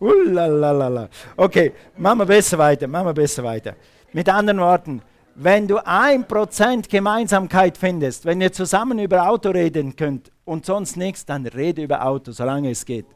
[0.00, 1.08] Ullalalala.
[1.36, 3.76] Okay, machen wir besser weiter, machen wir besser weiter.
[4.12, 5.02] Mit anderen Worten,
[5.34, 10.96] wenn du ein Prozent Gemeinsamkeit findest, wenn ihr zusammen über Auto reden könnt und sonst
[10.96, 13.06] nichts, dann rede über Auto, solange es geht.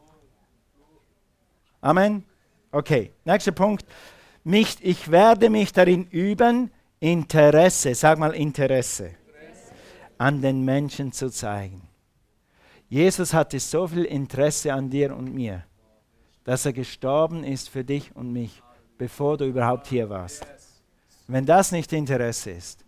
[1.81, 2.23] Amen.
[2.71, 3.85] Okay, nächster Punkt.
[4.43, 9.11] Mich, ich werde mich darin üben, Interesse, sag mal Interesse,
[10.17, 11.81] an den Menschen zu zeigen.
[12.89, 15.63] Jesus hatte so viel Interesse an dir und mir,
[16.45, 18.63] dass er gestorben ist für dich und mich,
[18.97, 20.47] bevor du überhaupt hier warst.
[21.27, 22.85] Wenn das nicht Interesse ist.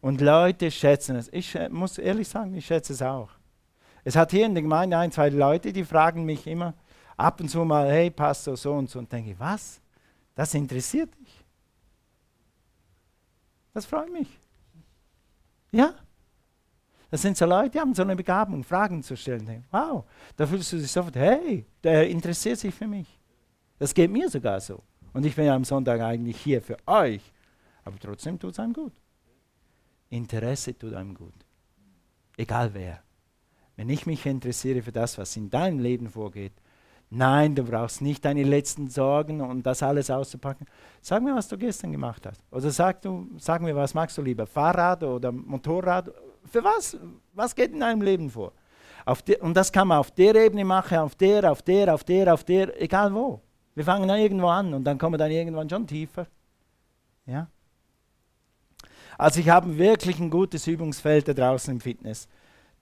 [0.00, 1.28] Und Leute schätzen es.
[1.32, 3.30] Ich muss ehrlich sagen, ich schätze es auch.
[4.04, 6.74] Es hat hier in der Gemeinde ein, zwei Leute, die fragen mich immer
[7.16, 9.00] ab und zu mal, hey Pastor, so und so.
[9.00, 9.80] Und denke ich, was?
[10.34, 11.44] Das interessiert dich?
[13.72, 14.28] Das freut mich.
[15.72, 15.94] Ja.
[17.10, 19.64] Das sind so Leute, die haben so eine Begabung, Fragen zu stellen.
[19.70, 20.04] Wow,
[20.36, 23.18] da fühlst du dich sofort, hey, der interessiert sich für mich.
[23.78, 24.82] Das geht mir sogar so.
[25.12, 27.22] Und ich bin ja am Sonntag eigentlich hier für euch.
[27.84, 28.92] Aber trotzdem tut es einem gut.
[30.10, 31.34] Interesse tut einem gut.
[32.36, 33.02] Egal wer.
[33.76, 36.52] Wenn ich mich interessiere für das, was in deinem Leben vorgeht,
[37.10, 40.66] nein, du brauchst nicht deine letzten Sorgen und das alles auszupacken.
[41.00, 42.42] Sag mir, was du gestern gemacht hast.
[42.50, 44.46] Oder sag, du, sag mir, was magst du lieber?
[44.46, 46.12] Fahrrad oder Motorrad?
[46.44, 46.96] Für was?
[47.34, 48.52] Was geht in deinem Leben vor?
[49.26, 52.34] Die, und das kann man auf der Ebene machen, auf der, auf der, auf der,
[52.34, 53.40] auf der, egal wo.
[53.74, 56.26] Wir fangen dann irgendwo an und dann kommen wir dann irgendwann schon tiefer.
[57.24, 57.48] Ja?
[59.16, 62.28] Also ich habe wirklich ein gutes Übungsfeld da draußen im Fitness.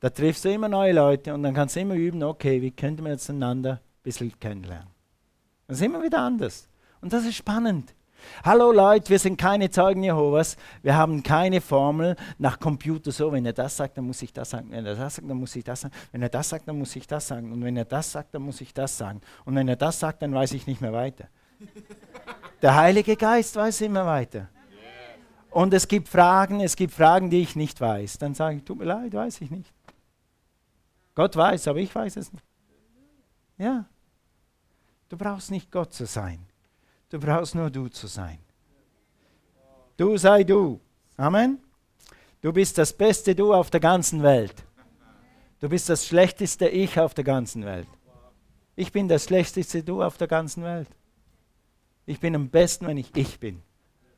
[0.01, 3.03] Da triffst du immer neue Leute und dann kannst du immer üben, okay, wie könnte
[3.03, 4.89] man jetzt einander ein bisschen kennenlernen.
[5.67, 6.69] Das ist immer wieder anders.
[7.01, 7.95] Und das ist spannend.
[8.45, 10.57] Hallo Leute, wir sind keine Zeugen Jehovas.
[10.83, 14.51] Wir haben keine Formel nach Computer so, wenn er das sagt, dann muss ich das
[14.51, 14.71] sagen.
[14.71, 15.95] Wenn er das sagt, dann muss ich das sagen.
[16.13, 17.53] Wenn er das sagt, dann muss ich das sagen.
[17.53, 19.21] Und wenn er das sagt, dann muss ich das sagen.
[19.45, 21.29] Und wenn er das sagt, dann weiß ich nicht mehr weiter.
[22.63, 24.49] Der Heilige Geist weiß immer weiter.
[25.51, 28.19] Und es gibt Fragen, es gibt Fragen, die ich nicht weiß.
[28.19, 29.73] Dann sage ich, tut mir leid, weiß ich nicht.
[31.15, 32.45] Gott weiß, aber ich weiß es nicht.
[33.57, 33.87] Ja.
[35.09, 36.46] Du brauchst nicht Gott zu sein.
[37.09, 38.39] Du brauchst nur du zu sein.
[39.97, 40.81] Du sei du.
[41.17, 41.59] Amen.
[42.41, 44.55] Du bist das beste Du auf der ganzen Welt.
[45.61, 47.89] Du bist das schlechteste Ich auf der ganzen Welt.
[48.75, 50.89] Ich bin das schlechteste Du auf der ganzen Welt.
[52.05, 53.63] Ich bin am besten, wenn ich ich bin.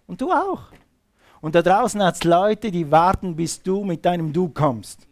[0.07, 0.65] Und du auch.
[1.41, 5.07] Und da draußen hat es Leute, die warten, bis du mit deinem Du kommst.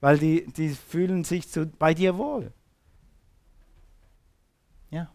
[0.00, 2.52] Weil die, die fühlen sich zu, bei dir wohl.
[4.90, 5.10] Ja.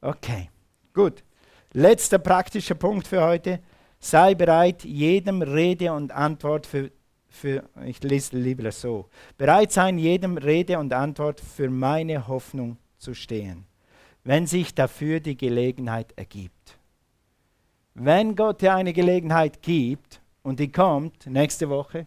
[0.00, 0.51] Okay.
[0.94, 1.24] Gut.
[1.72, 3.60] Letzter praktischer Punkt für heute.
[3.98, 6.90] Sei bereit, jedem Rede und Antwort für,
[7.28, 13.14] für, ich lese lieber so, bereit sein, jedem Rede und Antwort für meine Hoffnung zu
[13.14, 13.64] stehen,
[14.24, 16.78] wenn sich dafür die Gelegenheit ergibt.
[17.94, 22.06] Wenn Gott dir eine Gelegenheit gibt und die kommt nächste Woche,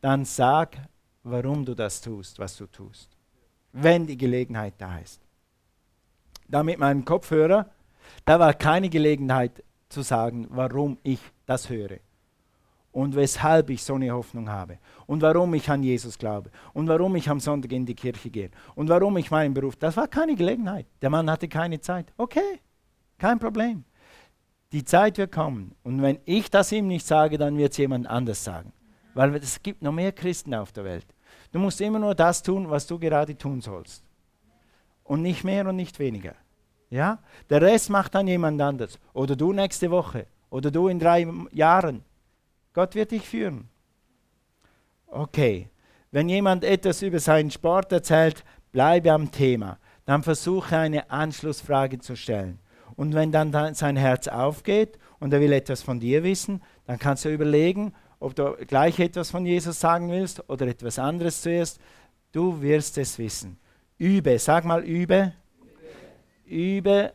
[0.00, 0.76] dann sag,
[1.22, 3.16] warum du das tust, was du tust.
[3.72, 5.20] Wenn die Gelegenheit da ist.
[6.48, 7.70] Da mit meinem Kopfhörer
[8.24, 11.98] da war keine Gelegenheit zu sagen, warum ich das höre
[12.92, 17.14] und weshalb ich so eine Hoffnung habe und warum ich an Jesus glaube und warum
[17.16, 19.76] ich am Sonntag in die Kirche gehe und warum ich meinen Beruf.
[19.76, 20.86] Das war keine Gelegenheit.
[21.00, 22.12] Der Mann hatte keine Zeit.
[22.16, 22.60] Okay,
[23.18, 23.84] kein Problem.
[24.72, 28.06] Die Zeit wird kommen und wenn ich das ihm nicht sage, dann wird es jemand
[28.06, 28.72] anders sagen.
[29.14, 31.06] Weil es gibt noch mehr Christen auf der Welt.
[31.52, 34.04] Du musst immer nur das tun, was du gerade tun sollst.
[35.04, 36.34] Und nicht mehr und nicht weniger.
[36.90, 37.18] Ja?
[37.50, 38.98] Der Rest macht dann jemand anders.
[39.12, 40.26] Oder du nächste Woche.
[40.50, 42.02] Oder du in drei Jahren.
[42.72, 43.68] Gott wird dich führen.
[45.06, 45.68] Okay.
[46.10, 49.78] Wenn jemand etwas über seinen Sport erzählt, bleibe am Thema.
[50.06, 52.58] Dann versuche eine Anschlussfrage zu stellen.
[52.96, 57.26] Und wenn dann sein Herz aufgeht und er will etwas von dir wissen, dann kannst
[57.26, 61.78] du überlegen, ob du gleich etwas von Jesus sagen willst oder etwas anderes zuerst.
[62.32, 63.58] Du wirst es wissen.
[63.98, 65.32] Übe, sag mal übe
[66.48, 67.14] übe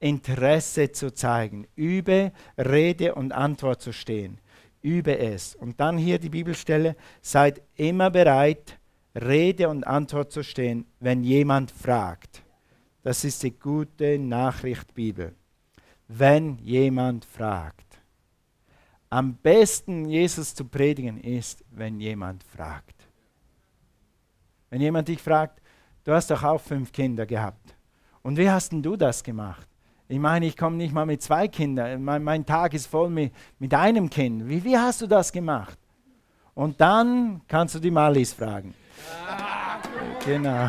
[0.00, 4.40] Interesse zu zeigen, übe Rede und Antwort zu stehen.
[4.80, 5.54] Übe es.
[5.56, 8.78] Und dann hier die Bibelstelle, seid immer bereit,
[9.14, 12.42] Rede und Antwort zu stehen, wenn jemand fragt.
[13.02, 15.34] Das ist die gute Nachricht Bibel.
[16.06, 17.86] Wenn jemand fragt.
[19.10, 23.08] Am besten Jesus zu predigen ist, wenn jemand fragt.
[24.70, 25.62] Wenn jemand dich fragt,
[26.04, 27.77] du hast doch auch fünf Kinder gehabt.
[28.28, 29.66] Und wie hast denn du das gemacht?
[30.06, 32.04] Ich meine, ich komme nicht mal mit zwei Kindern.
[32.04, 34.46] Mein, mein Tag ist voll mit, mit einem Kind.
[34.46, 35.78] Wie, wie hast du das gemacht?
[36.52, 38.74] Und dann kannst du die Malis fragen.
[40.26, 40.68] Genau.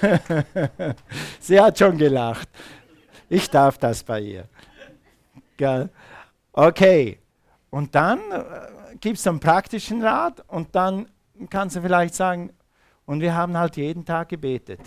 [1.40, 2.48] Sie hat schon gelacht.
[3.28, 4.48] Ich darf das bei ihr.
[6.52, 7.18] Okay.
[7.70, 11.08] Und dann äh, gibt es einen praktischen Rat und dann
[11.50, 12.52] kannst du vielleicht sagen,
[13.04, 14.78] und wir haben halt jeden Tag gebetet.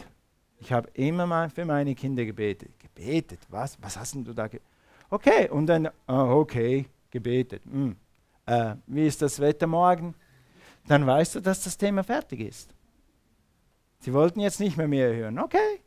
[0.61, 2.71] Ich habe immer mal für meine Kinder gebetet.
[2.79, 3.39] Gebetet?
[3.49, 3.81] Was?
[3.81, 4.67] Was hast du da gebetet?
[5.09, 7.63] Okay, und dann, oh, okay, gebetet.
[7.65, 7.95] Hm.
[8.45, 10.13] Äh, wie ist das Wetter morgen?
[10.87, 12.73] Dann weißt du, dass das Thema fertig ist.
[13.99, 15.39] Sie wollten jetzt nicht mehr mehr hören.
[15.39, 15.81] Okay.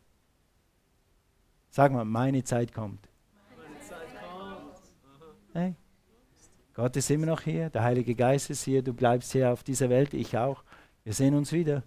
[1.70, 3.08] Sag mal, meine Zeit kommt.
[3.56, 5.52] Meine Zeit kommt.
[5.52, 5.74] Hey.
[6.74, 9.88] Gott ist immer noch hier, der Heilige Geist ist hier, du bleibst hier auf dieser
[9.88, 10.64] Welt, ich auch.
[11.04, 11.84] Wir sehen uns wieder.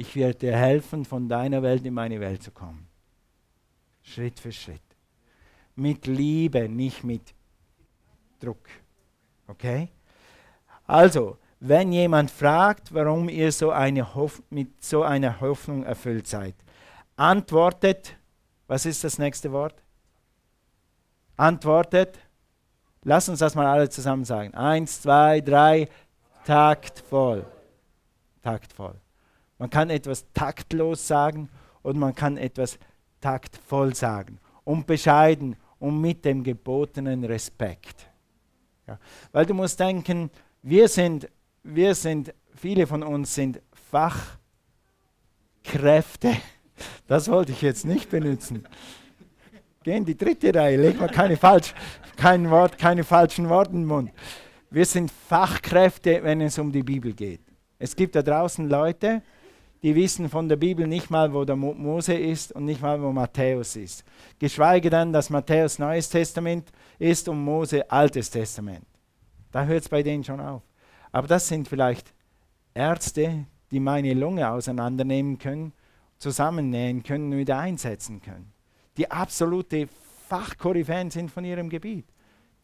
[0.00, 2.86] Ich werde dir helfen, von deiner Welt in meine Welt zu kommen.
[4.00, 4.80] Schritt für Schritt.
[5.74, 7.34] Mit Liebe, nicht mit
[8.38, 8.68] Druck.
[9.48, 9.88] Okay?
[10.86, 13.74] Also, wenn jemand fragt, warum ihr so
[14.50, 16.54] mit so einer Hoffnung erfüllt seid,
[17.16, 18.16] antwortet,
[18.68, 19.82] was ist das nächste Wort?
[21.36, 22.20] Antwortet,
[23.02, 24.54] lass uns das mal alle zusammen sagen.
[24.54, 25.88] Eins, zwei, drei,
[26.44, 27.44] taktvoll.
[28.44, 28.94] Taktvoll.
[29.58, 31.48] Man kann etwas taktlos sagen
[31.82, 32.78] und man kann etwas
[33.20, 34.38] taktvoll sagen.
[34.64, 38.08] Und bescheiden und mit dem gebotenen Respekt.
[38.86, 38.98] Ja.
[39.32, 40.30] Weil du musst denken,
[40.62, 41.28] wir sind,
[41.62, 43.60] wir sind, viele von uns sind
[45.62, 46.36] Fachkräfte.
[47.06, 48.64] Das wollte ich jetzt nicht benutzen.
[49.82, 51.74] Geh in die dritte Reihe, leg mal keine falsch,
[52.16, 54.10] kein Wort, keine falschen Worte in den Mund.
[54.70, 57.40] Wir sind Fachkräfte, wenn es um die Bibel geht.
[57.78, 59.22] Es gibt da draußen Leute,
[59.82, 63.12] die wissen von der Bibel nicht mal, wo der Mose ist und nicht mal, wo
[63.12, 64.04] Matthäus ist.
[64.38, 68.84] Geschweige denn, dass Matthäus Neues Testament ist und Mose Altes Testament.
[69.52, 70.62] Da hört es bei denen schon auf.
[71.12, 72.12] Aber das sind vielleicht
[72.74, 75.72] Ärzte, die meine Lunge auseinandernehmen können,
[76.18, 78.52] zusammennähen können und wieder einsetzen können.
[78.96, 79.88] Die absolute
[80.28, 82.06] Fachkoryphäen sind von ihrem Gebiet.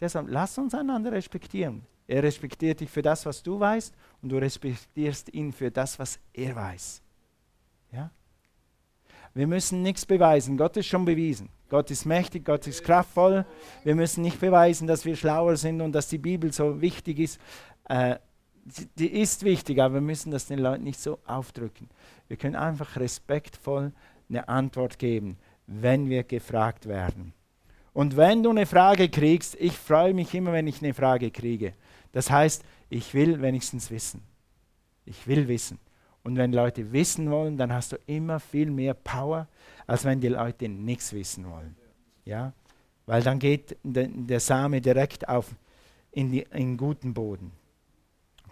[0.00, 1.86] Deshalb lass uns einander respektieren.
[2.06, 6.18] Er respektiert dich für das, was du weißt, und du respektierst ihn für das, was
[6.32, 7.03] er weiß.
[7.94, 8.10] Ja?
[9.34, 10.56] Wir müssen nichts beweisen.
[10.56, 11.48] Gott ist schon bewiesen.
[11.68, 13.44] Gott ist mächtig, Gott ist kraftvoll.
[13.82, 17.40] Wir müssen nicht beweisen, dass wir schlauer sind und dass die Bibel so wichtig ist.
[17.88, 18.16] Äh,
[18.98, 21.88] die ist wichtig, aber wir müssen das den Leuten nicht so aufdrücken.
[22.28, 23.92] Wir können einfach respektvoll
[24.28, 25.36] eine Antwort geben,
[25.66, 27.34] wenn wir gefragt werden.
[27.92, 31.74] Und wenn du eine Frage kriegst, ich freue mich immer, wenn ich eine Frage kriege.
[32.12, 34.22] Das heißt, ich will wenigstens wissen.
[35.04, 35.78] Ich will wissen.
[36.24, 39.46] Und wenn Leute wissen wollen, dann hast du immer viel mehr Power,
[39.86, 41.76] als wenn die Leute nichts wissen wollen.
[42.24, 42.52] Ja?
[43.06, 45.54] Weil dann geht de, der Same direkt auf
[46.10, 47.52] in, die, in guten Boden.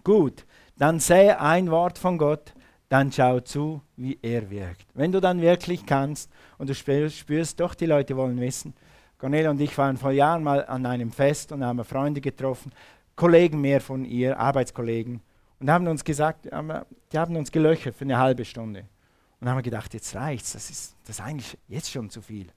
[0.05, 0.45] Gut,
[0.77, 2.53] dann sähe ein Wort von Gott,
[2.91, 4.85] dann schau zu, wie er wirkt.
[4.93, 8.75] Wenn du dann wirklich kannst und du spürst, spürst doch, die Leute wollen wissen.
[9.17, 12.73] Cornelia und ich waren vor Jahren mal an einem Fest und haben Freunde getroffen,
[13.17, 15.23] Kollegen mehr von ihr, Arbeitskollegen
[15.63, 18.85] und haben uns gesagt, die haben uns gelöchert für eine halbe Stunde.
[19.41, 22.49] Und haben gedacht, jetzt reicht's, das ist, das ist eigentlich jetzt schon zu viel.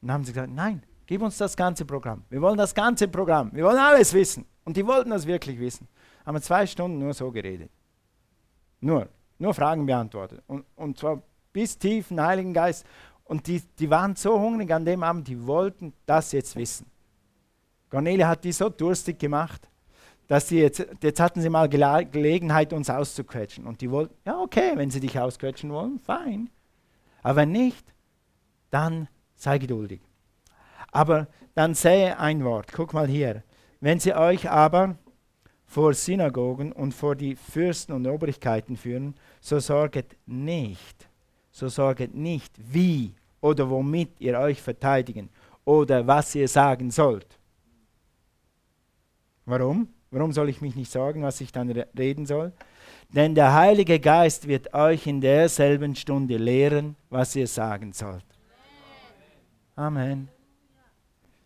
[0.00, 2.24] Und haben sie gesagt, nein, gib uns das ganze Programm.
[2.30, 3.50] Wir wollen das ganze Programm.
[3.52, 4.46] Wir wollen alles wissen.
[4.64, 5.86] Und die wollten das wirklich wissen.
[6.24, 7.70] Haben zwei Stunden nur so geredet.
[8.80, 9.06] Nur,
[9.38, 10.42] nur Fragen beantwortet.
[10.46, 12.86] Und, und zwar bis tief in den Heiligen Geist.
[13.24, 16.86] Und die, die waren so hungrig an dem Abend, die wollten das jetzt wissen.
[17.90, 19.68] Cornelia hat die so durstig gemacht
[20.28, 23.66] dass sie jetzt, jetzt hatten sie mal Gelegenheit, uns auszuquetschen.
[23.66, 26.50] Und die wollten, ja, okay, wenn sie dich ausquetschen wollen, fein.
[27.22, 27.94] Aber wenn nicht,
[28.70, 30.00] dann sei geduldig.
[30.90, 33.42] Aber dann sähe ein Wort, guck mal hier.
[33.80, 34.96] Wenn sie euch aber
[35.64, 41.08] vor Synagogen und vor die Fürsten und Obrigkeiten führen, so sorget nicht,
[41.50, 45.28] so sorget nicht, wie oder womit ihr euch verteidigen
[45.64, 47.38] oder was ihr sagen sollt.
[49.44, 49.88] Warum?
[50.16, 52.54] Warum soll ich mich nicht sorgen, was ich dann reden soll?
[53.10, 58.24] Denn der Heilige Geist wird euch in derselben Stunde lehren, was ihr sagen sollt.
[59.74, 60.30] Amen.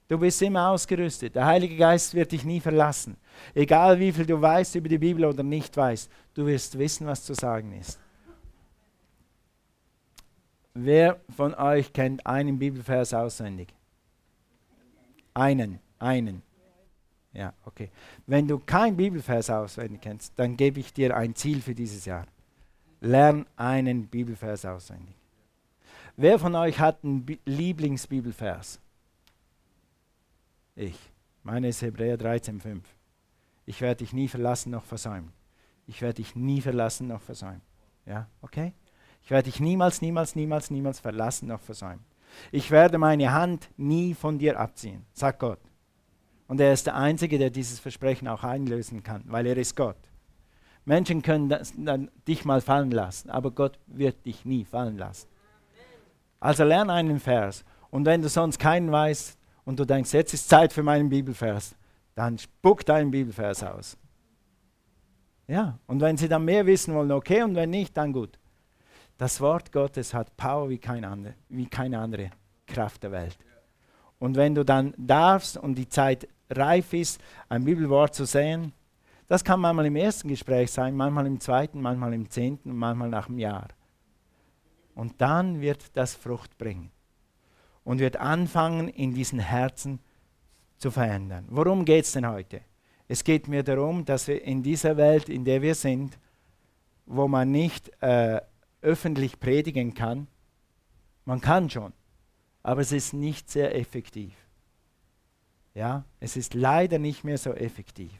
[0.07, 1.35] Du bist immer ausgerüstet.
[1.35, 3.17] Der Heilige Geist wird dich nie verlassen.
[3.55, 7.25] Egal wie viel du weißt über die Bibel oder nicht weißt, du wirst wissen, was
[7.25, 7.99] zu sagen ist.
[10.75, 13.75] Wer von euch kennt einen Bibelvers auswendig?
[15.35, 16.45] Einen, einen.
[17.33, 17.91] Ja, okay.
[18.27, 22.27] Wenn du keinen Bibelvers auswendig kennst, dann gebe ich dir ein Ziel für dieses Jahr.
[23.01, 25.15] Lern einen Bibelvers auswendig.
[26.17, 28.81] Wer von euch hat einen Bi Lieblingsbibelvers?
[30.75, 30.99] Ich.
[31.43, 32.83] Meine ist Hebräer 13,5.
[33.65, 35.33] Ich werde dich nie verlassen noch versäumen.
[35.87, 37.63] Ich werde dich nie verlassen noch versäumen.
[38.05, 38.75] Ja, okay?
[39.23, 42.05] Ich werde dich niemals, niemals, niemals, niemals verlassen noch versäumen.
[42.53, 45.61] Ich werde meine Hand nie von dir abziehen, sagt Gott.
[46.51, 49.95] Und er ist der Einzige, der dieses Versprechen auch einlösen kann, weil er ist Gott.
[50.85, 55.29] Menschen können das, dann, dich mal fallen lassen, aber Gott wird dich nie fallen lassen.
[56.41, 57.65] Also lerne einen Vers.
[57.91, 61.77] Und wenn du sonst keinen weißt und du denkst, jetzt ist Zeit für meinen Bibelvers,
[62.17, 63.97] dann spuck deinen Bibelvers aus.
[65.47, 68.41] Ja, und wenn sie dann mehr wissen wollen, okay, und wenn nicht, dann gut.
[69.19, 72.33] Das Wort Gottes hat Power wie, kein andere, wie keine andere
[72.67, 73.39] Kraft der Welt.
[74.21, 78.73] Und wenn du dann darfst und die Zeit reif ist, ein Bibelwort zu sehen,
[79.27, 83.09] das kann manchmal im ersten Gespräch sein, manchmal im zweiten, manchmal im zehnten und manchmal
[83.09, 83.69] nach einem Jahr.
[84.95, 86.91] Und dann wird das Frucht bringen
[87.83, 90.01] und wird anfangen, in diesen Herzen
[90.77, 91.47] zu verändern.
[91.49, 92.61] Worum geht es denn heute?
[93.09, 96.19] Es geht mir darum, dass wir in dieser Welt, in der wir sind,
[97.07, 98.41] wo man nicht äh,
[98.83, 100.27] öffentlich predigen kann,
[101.25, 101.93] man kann schon,
[102.63, 104.35] aber es ist nicht sehr effektiv.
[105.75, 108.13] Ja, es ist leider nicht mehr so effektiv.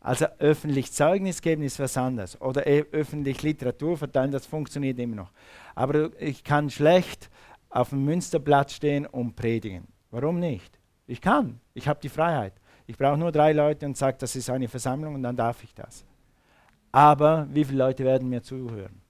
[0.00, 2.40] Also öffentlich Zeugnis geben ist was anderes.
[2.40, 5.32] Oder e öffentlich Literatur verteilen, das funktioniert immer noch.
[5.74, 7.30] Aber ich kann schlecht
[7.70, 9.88] auf dem Münsterplatz stehen und predigen.
[10.10, 10.78] Warum nicht?
[11.06, 11.60] Ich kann.
[11.72, 12.52] Ich habe die Freiheit.
[12.86, 15.74] Ich brauche nur drei Leute und sage, das ist eine Versammlung und dann darf ich
[15.74, 16.04] das.
[16.92, 19.00] Aber wie viele Leute werden mir zuhören?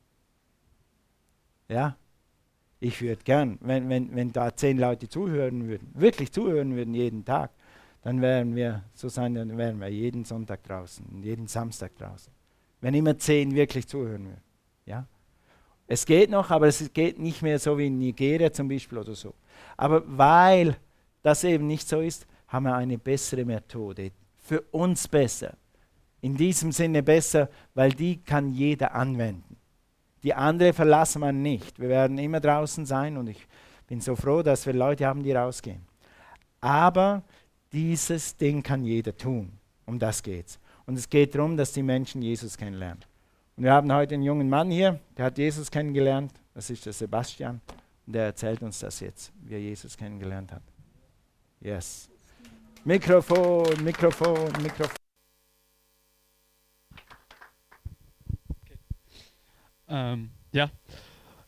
[1.68, 1.96] Ja?
[2.80, 7.24] Ich würde gern, wenn, wenn, wenn da zehn Leute zuhören würden, wirklich zuhören würden jeden
[7.24, 7.50] Tag,
[8.02, 12.32] dann wären wir so sein, dann wären wir jeden Sonntag draußen, jeden Samstag draußen.
[12.80, 14.42] Wenn immer zehn wirklich zuhören würden.
[14.84, 15.06] Ja?
[15.86, 19.14] Es geht noch, aber es geht nicht mehr so wie in Nigeria zum Beispiel oder
[19.14, 19.34] so.
[19.76, 20.76] Aber weil
[21.22, 24.12] das eben nicht so ist, haben wir eine bessere Methode.
[24.36, 25.56] Für uns besser.
[26.20, 29.56] In diesem Sinne besser, weil die kann jeder anwenden.
[30.24, 31.78] Die andere verlassen wir nicht.
[31.78, 33.46] Wir werden immer draußen sein und ich
[33.86, 35.82] bin so froh, dass wir Leute haben, die rausgehen.
[36.60, 37.22] Aber
[37.72, 39.52] dieses Ding kann jeder tun.
[39.86, 40.58] Um das geht's.
[40.86, 43.04] Und es geht darum, dass die Menschen Jesus kennenlernen.
[43.56, 46.32] Und wir haben heute einen jungen Mann hier, der hat Jesus kennengelernt.
[46.54, 47.60] Das ist der Sebastian.
[48.06, 50.62] Und der erzählt uns das jetzt, wie er Jesus kennengelernt hat.
[51.60, 52.08] Yes.
[52.84, 55.03] Mikrofon, Mikrofon, Mikrofon.
[59.88, 60.70] Ähm, ja,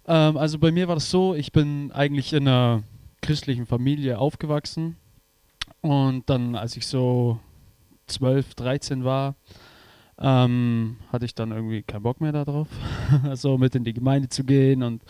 [0.06, 2.82] ähm, also bei mir war das so, ich bin eigentlich in einer
[3.22, 4.96] christlichen Familie aufgewachsen
[5.80, 7.40] und dann, als ich so
[8.06, 9.34] 12, 13 war,
[10.18, 12.68] ähm, hatte ich dann irgendwie keinen Bock mehr darauf,
[13.34, 14.82] so mit in die Gemeinde zu gehen.
[14.82, 15.02] Und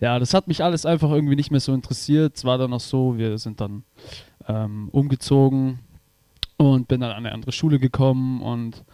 [0.00, 2.36] ja, das hat mich alles einfach irgendwie nicht mehr so interessiert.
[2.36, 3.84] Es war dann auch so, wir sind dann
[4.46, 5.80] ähm, umgezogen
[6.56, 8.84] und bin dann an eine andere Schule gekommen und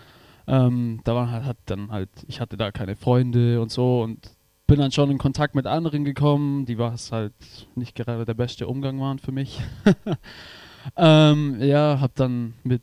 [0.46, 4.30] ähm, da war halt, hat dann halt, ich hatte da keine Freunde und so und
[4.66, 7.34] bin dann schon in Kontakt mit anderen gekommen, die was halt
[7.74, 9.60] nicht gerade der beste Umgang waren für mich.
[10.96, 12.82] Ähm, ja, habe dann mit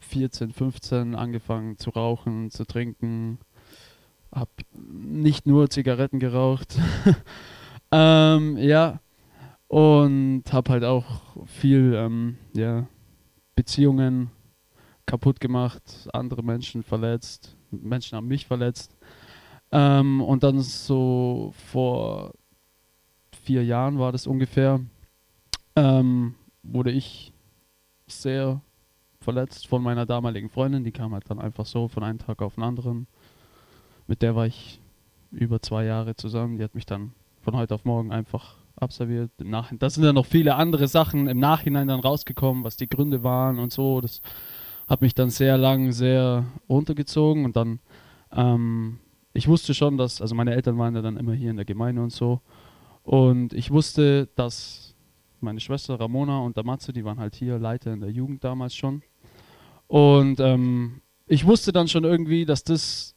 [0.00, 3.38] 14, 15 angefangen zu rauchen, zu trinken.
[4.32, 6.78] Habe nicht nur Zigaretten geraucht.
[7.92, 9.00] ähm, ja,
[9.68, 12.86] und habe halt auch viel ähm, ja,
[13.54, 14.30] Beziehungen
[15.08, 15.82] kaputt gemacht,
[16.12, 18.94] andere Menschen verletzt, Menschen haben mich verletzt.
[19.72, 22.34] Ähm, und dann so vor
[23.42, 24.80] vier Jahren war das ungefähr,
[25.76, 27.32] ähm, wurde ich
[28.06, 28.60] sehr
[29.20, 30.84] verletzt von meiner damaligen Freundin.
[30.84, 33.06] Die kam halt dann einfach so von einem Tag auf den anderen.
[34.06, 34.78] Mit der war ich
[35.30, 36.58] über zwei Jahre zusammen.
[36.58, 39.30] Die hat mich dann von heute auf morgen einfach absolviert.
[39.38, 43.58] Da sind dann noch viele andere Sachen im Nachhinein dann rausgekommen, was die Gründe waren
[43.58, 44.00] und so.
[44.00, 44.20] Das
[44.88, 47.80] hat mich dann sehr lang sehr runtergezogen und dann,
[48.32, 48.98] ähm,
[49.34, 52.02] ich wusste schon, dass, also meine Eltern waren ja dann immer hier in der Gemeinde
[52.02, 52.40] und so.
[53.02, 54.94] Und ich wusste, dass
[55.40, 58.74] meine Schwester Ramona und der Matze, die waren halt hier Leiter in der Jugend damals
[58.74, 59.02] schon.
[59.86, 63.14] Und ähm, ich wusste dann schon irgendwie, dass das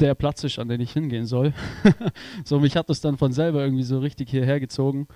[0.00, 1.52] der Platz ist, an den ich hingehen soll.
[2.44, 5.06] so, mich hat das dann von selber irgendwie so richtig hierher gezogen.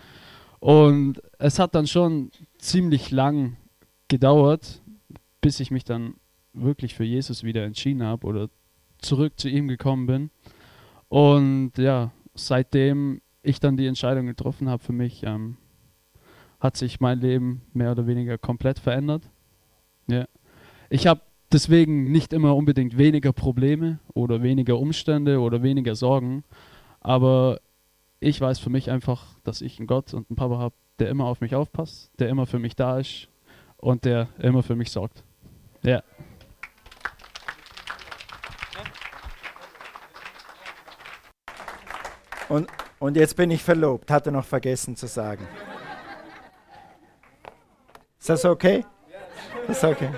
[0.60, 3.56] Und es hat dann schon ziemlich lang
[4.08, 4.82] gedauert,
[5.40, 6.14] bis ich mich dann
[6.52, 8.48] wirklich für Jesus wieder entschieden habe oder
[8.98, 10.30] zurück zu ihm gekommen bin.
[11.08, 15.56] Und ja, seitdem ich dann die Entscheidung getroffen habe für mich, ähm,
[16.60, 19.30] hat sich mein Leben mehr oder weniger komplett verändert.
[20.08, 20.26] Ja.
[20.90, 21.20] Ich habe
[21.52, 26.44] deswegen nicht immer unbedingt weniger Probleme oder weniger Umstände oder weniger Sorgen,
[27.00, 27.60] aber
[28.20, 31.26] ich weiß für mich einfach, dass ich einen Gott und einen Papa habe, der immer
[31.26, 33.28] auf mich aufpasst, der immer für mich da ist
[33.76, 35.22] und der immer für mich sorgt.
[35.88, 36.02] Ja.
[42.50, 42.68] Und,
[42.98, 45.48] und jetzt bin ich verlobt, hat er noch vergessen zu sagen.
[48.18, 48.84] Ist das okay?
[49.66, 50.10] Ist okay.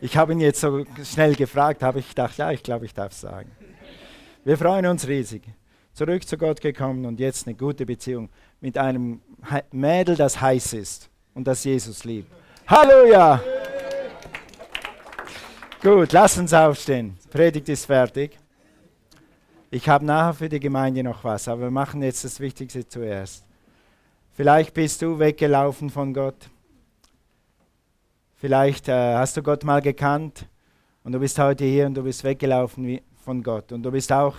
[0.00, 3.12] Ich habe ihn jetzt so schnell gefragt, habe ich gedacht, ja, ich glaube, ich darf
[3.12, 3.52] es sagen.
[4.44, 5.42] Wir freuen uns riesig.
[5.92, 8.28] Zurück zu Gott gekommen und jetzt eine gute Beziehung
[8.60, 9.20] mit einem
[9.70, 12.30] Mädel, das heiß ist und das Jesus liebt.
[12.66, 13.40] Halleluja!
[15.82, 17.18] Gut, lass uns aufstehen.
[17.30, 18.38] Predigt ist fertig.
[19.70, 23.44] Ich habe nachher für die Gemeinde noch was, aber wir machen jetzt das Wichtigste zuerst.
[24.34, 26.48] Vielleicht bist du weggelaufen von Gott.
[28.36, 30.46] Vielleicht äh, hast du Gott mal gekannt
[31.04, 33.70] und du bist heute hier und du bist weggelaufen wie, von Gott.
[33.70, 34.36] Und du bist auch